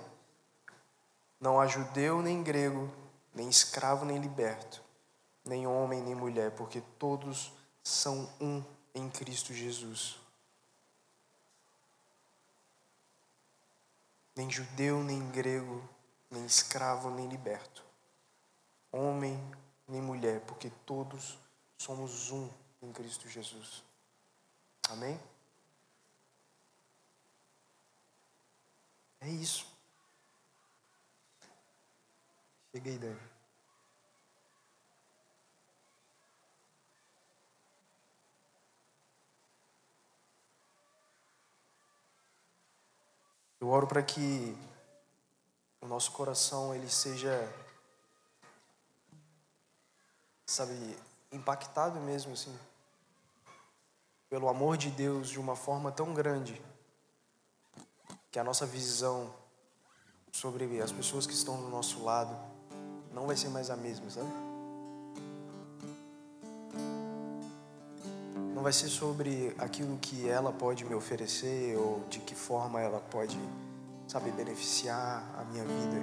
não 1.39 1.61
há 1.61 1.67
judeu 1.67 2.23
nem 2.23 2.41
grego, 2.41 2.91
nem 3.31 3.47
escravo 3.49 4.05
nem 4.05 4.17
liberto, 4.17 4.81
nem 5.45 5.67
homem 5.67 6.01
nem 6.01 6.15
mulher, 6.15 6.49
porque 6.49 6.81
todos 6.97 7.53
são 7.83 8.27
um 8.41 8.63
em 8.95 9.07
Cristo 9.07 9.53
Jesus. 9.53 10.22
Nem 14.35 14.49
judeu 14.49 15.03
nem 15.03 15.29
grego, 15.31 15.87
nem 16.29 16.45
escravo 16.45 17.09
nem 17.09 17.27
liberto, 17.27 17.83
homem 18.91 19.39
nem 19.87 20.01
mulher, 20.01 20.41
porque 20.41 20.71
todos 20.85 21.37
somos 21.77 22.31
um 22.31 22.49
em 22.81 22.91
Cristo 22.91 23.29
Jesus. 23.29 23.83
Amém? 24.89 25.19
É 29.21 29.29
isso. 29.29 29.65
Cheguei, 32.71 32.97
Dani. 32.97 33.32
Eu 43.63 43.69
oro 43.69 43.87
para 43.87 44.03
que 44.03 44.57
o 45.79 45.87
nosso 45.87 46.11
coração 46.11 46.75
ele 46.75 46.89
seja, 46.89 47.49
sabe, 50.45 50.73
impactado 51.31 51.97
mesmo 52.01 52.33
assim, 52.33 52.53
pelo 54.29 54.49
amor 54.49 54.75
de 54.75 54.89
Deus 54.89 55.29
de 55.29 55.39
uma 55.39 55.55
forma 55.55 55.93
tão 55.93 56.13
grande 56.13 56.61
que 58.29 58.37
a 58.37 58.43
nossa 58.43 58.65
visão 58.65 59.33
sobre 60.29 60.81
as 60.81 60.91
pessoas 60.91 61.25
que 61.25 61.33
estão 61.33 61.55
do 61.55 61.69
nosso 61.69 62.03
lado 62.03 62.37
não 63.13 63.27
vai 63.27 63.37
ser 63.37 63.47
mais 63.47 63.69
a 63.69 63.77
mesma, 63.77 64.09
sabe? 64.09 64.52
Vai 68.63 68.73
ser 68.73 68.89
sobre 68.89 69.53
aquilo 69.59 69.97
que 69.97 70.27
ela 70.27 70.51
pode 70.51 70.85
me 70.85 70.95
oferecer 70.95 71.77
ou 71.77 72.03
de 72.09 72.19
que 72.19 72.33
forma 72.33 72.79
ela 72.79 72.99
pode, 72.99 73.37
sabe, 74.07 74.31
beneficiar 74.31 75.23
a 75.37 75.43
minha 75.43 75.63
vida. 75.63 76.01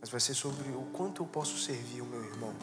Mas 0.00 0.10
vai 0.10 0.20
ser 0.20 0.34
sobre 0.34 0.68
o 0.70 0.86
quanto 0.92 1.22
eu 1.22 1.26
posso 1.26 1.56
servir 1.58 2.02
o 2.02 2.06
meu 2.06 2.22
irmão. 2.22 2.54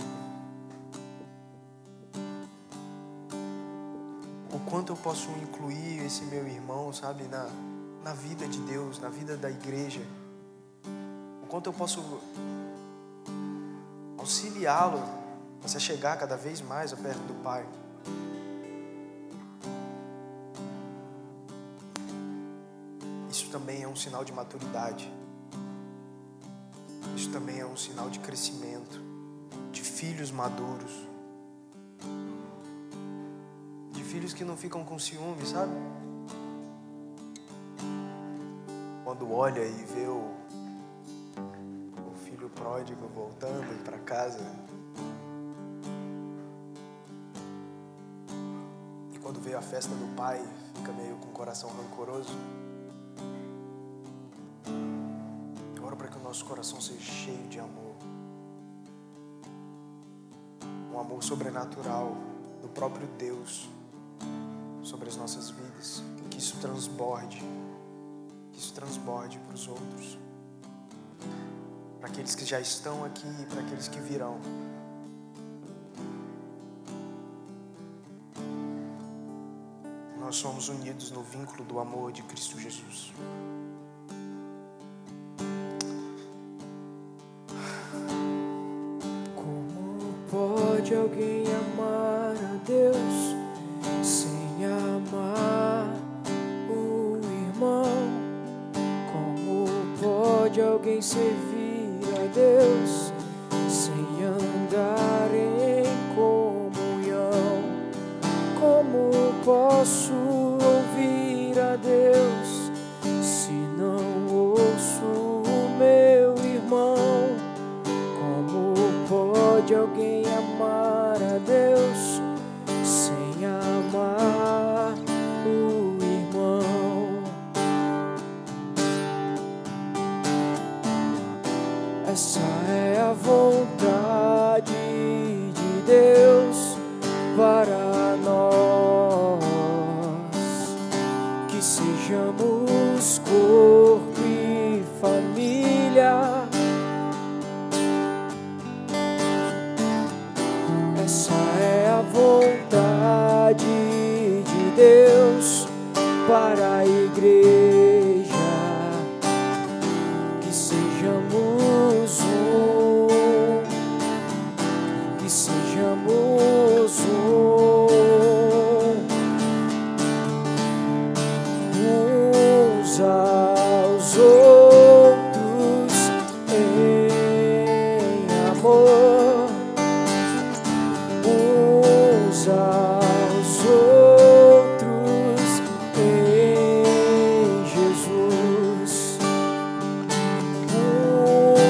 quanto 4.70 4.92
eu 4.92 4.98
posso 4.98 5.30
incluir 5.42 6.06
esse 6.06 6.24
meu 6.26 6.46
irmão, 6.46 6.92
sabe, 6.92 7.24
na, 7.24 7.48
na 8.04 8.14
vida 8.14 8.46
de 8.48 8.60
Deus, 8.60 9.00
na 9.00 9.10
vida 9.10 9.38
da 9.38 9.50
igreja. 9.50 10.02
O 11.42 11.48
quanto 11.48 11.68
eu 11.68 11.74
posso 11.74 12.22
auxiliá-lo 14.18 15.02
se 15.66 15.80
chegar 15.80 16.18
cada 16.18 16.38
vez 16.38 16.62
mais 16.62 16.94
perto 16.94 17.20
do 17.20 17.34
Pai. 17.44 17.66
Isso 23.30 23.50
também 23.50 23.84
é 23.84 23.88
um 23.88 23.96
sinal 23.96 24.24
de 24.24 24.34
maturidade. 24.34 25.12
Isso 27.16 27.32
também 27.32 27.60
é 27.60 27.66
um 27.66 27.76
sinal 27.76 28.10
de 28.10 28.20
crescimento, 28.20 29.02
de 29.72 29.82
filhos 29.82 30.32
maduros. 30.32 31.08
filhos 34.08 34.34
que 34.34 34.44
não 34.44 34.58
ficam 34.58 34.84
com 34.84 34.98
ciúme, 34.98 35.46
sabe? 35.46 35.72
Quando 39.04 39.32
olha 39.32 39.64
e 39.64 39.84
vê 39.84 40.08
o, 40.08 40.34
o 42.12 42.16
filho 42.26 42.50
pródigo 42.50 43.08
voltando 43.14 43.84
para 43.84 44.00
casa. 44.00 44.44
festa 49.68 49.94
do 49.94 50.16
pai 50.16 50.42
fica 50.76 50.94
meio 50.94 51.18
com 51.18 51.28
o 51.28 51.32
coração 51.32 51.70
rancoroso. 51.70 52.32
Ora 55.84 55.96
para 55.96 56.08
que 56.08 56.18
o 56.18 56.24
nosso 56.24 56.46
coração 56.46 56.80
seja 56.80 57.02
cheio 57.02 57.48
de 57.50 57.60
amor. 57.60 57.96
Um 60.94 61.00
amor 61.00 61.22
sobrenatural 61.22 62.16
do 62.62 62.70
próprio 62.70 63.08
Deus 63.18 63.70
sobre 64.84 65.10
as 65.10 65.18
nossas 65.18 65.50
vidas. 65.50 66.02
Que 66.32 66.40
isso 66.40 66.58
transborde. 66.62 67.44
Que 68.54 68.60
isso 68.60 68.74
transborde 68.74 69.38
para 69.40 69.54
os 69.54 69.68
outros. 69.68 70.18
Para 72.00 72.10
aqueles 72.10 72.36
que 72.36 72.46
já 72.46 72.60
estão 72.60 73.04
aqui 73.04 73.28
e 73.42 73.46
para 73.46 73.62
aqueles 73.62 73.88
que 73.90 74.00
virão. 74.00 74.40
unidos 80.70 81.12
no 81.12 81.22
vínculo 81.22 81.64
do 81.64 81.80
amor 81.80 82.12
de 82.12 82.22
Cristo 82.24 82.60
Jesus. 82.60 83.14
Como 89.36 90.14
pode 90.30 90.96
alguém 90.96 91.44
amar 91.48 92.36
a 92.36 92.58
Deus 92.66 93.36
sem 94.04 94.66
amar 94.66 95.94
o 96.70 97.18
irmão? 97.18 97.86
Como 99.12 99.68
pode 100.02 100.62
alguém 100.62 101.02
servir 101.02 102.00
a 102.16 102.28
Deus 102.34 103.14
sem 103.70 104.24
andar? 104.24 105.17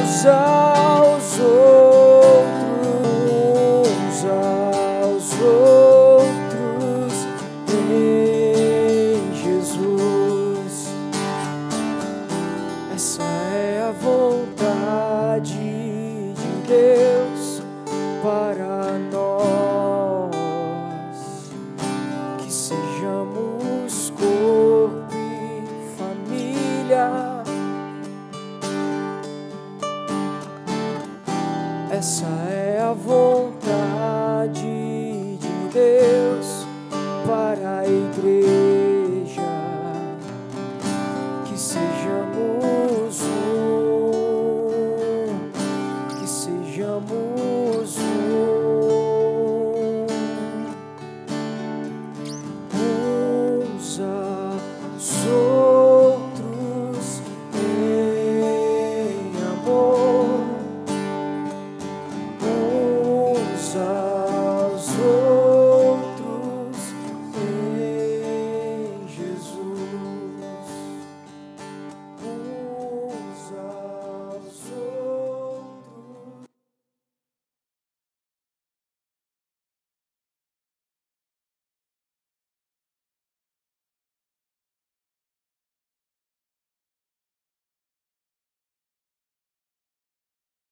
desire. 0.07 0.76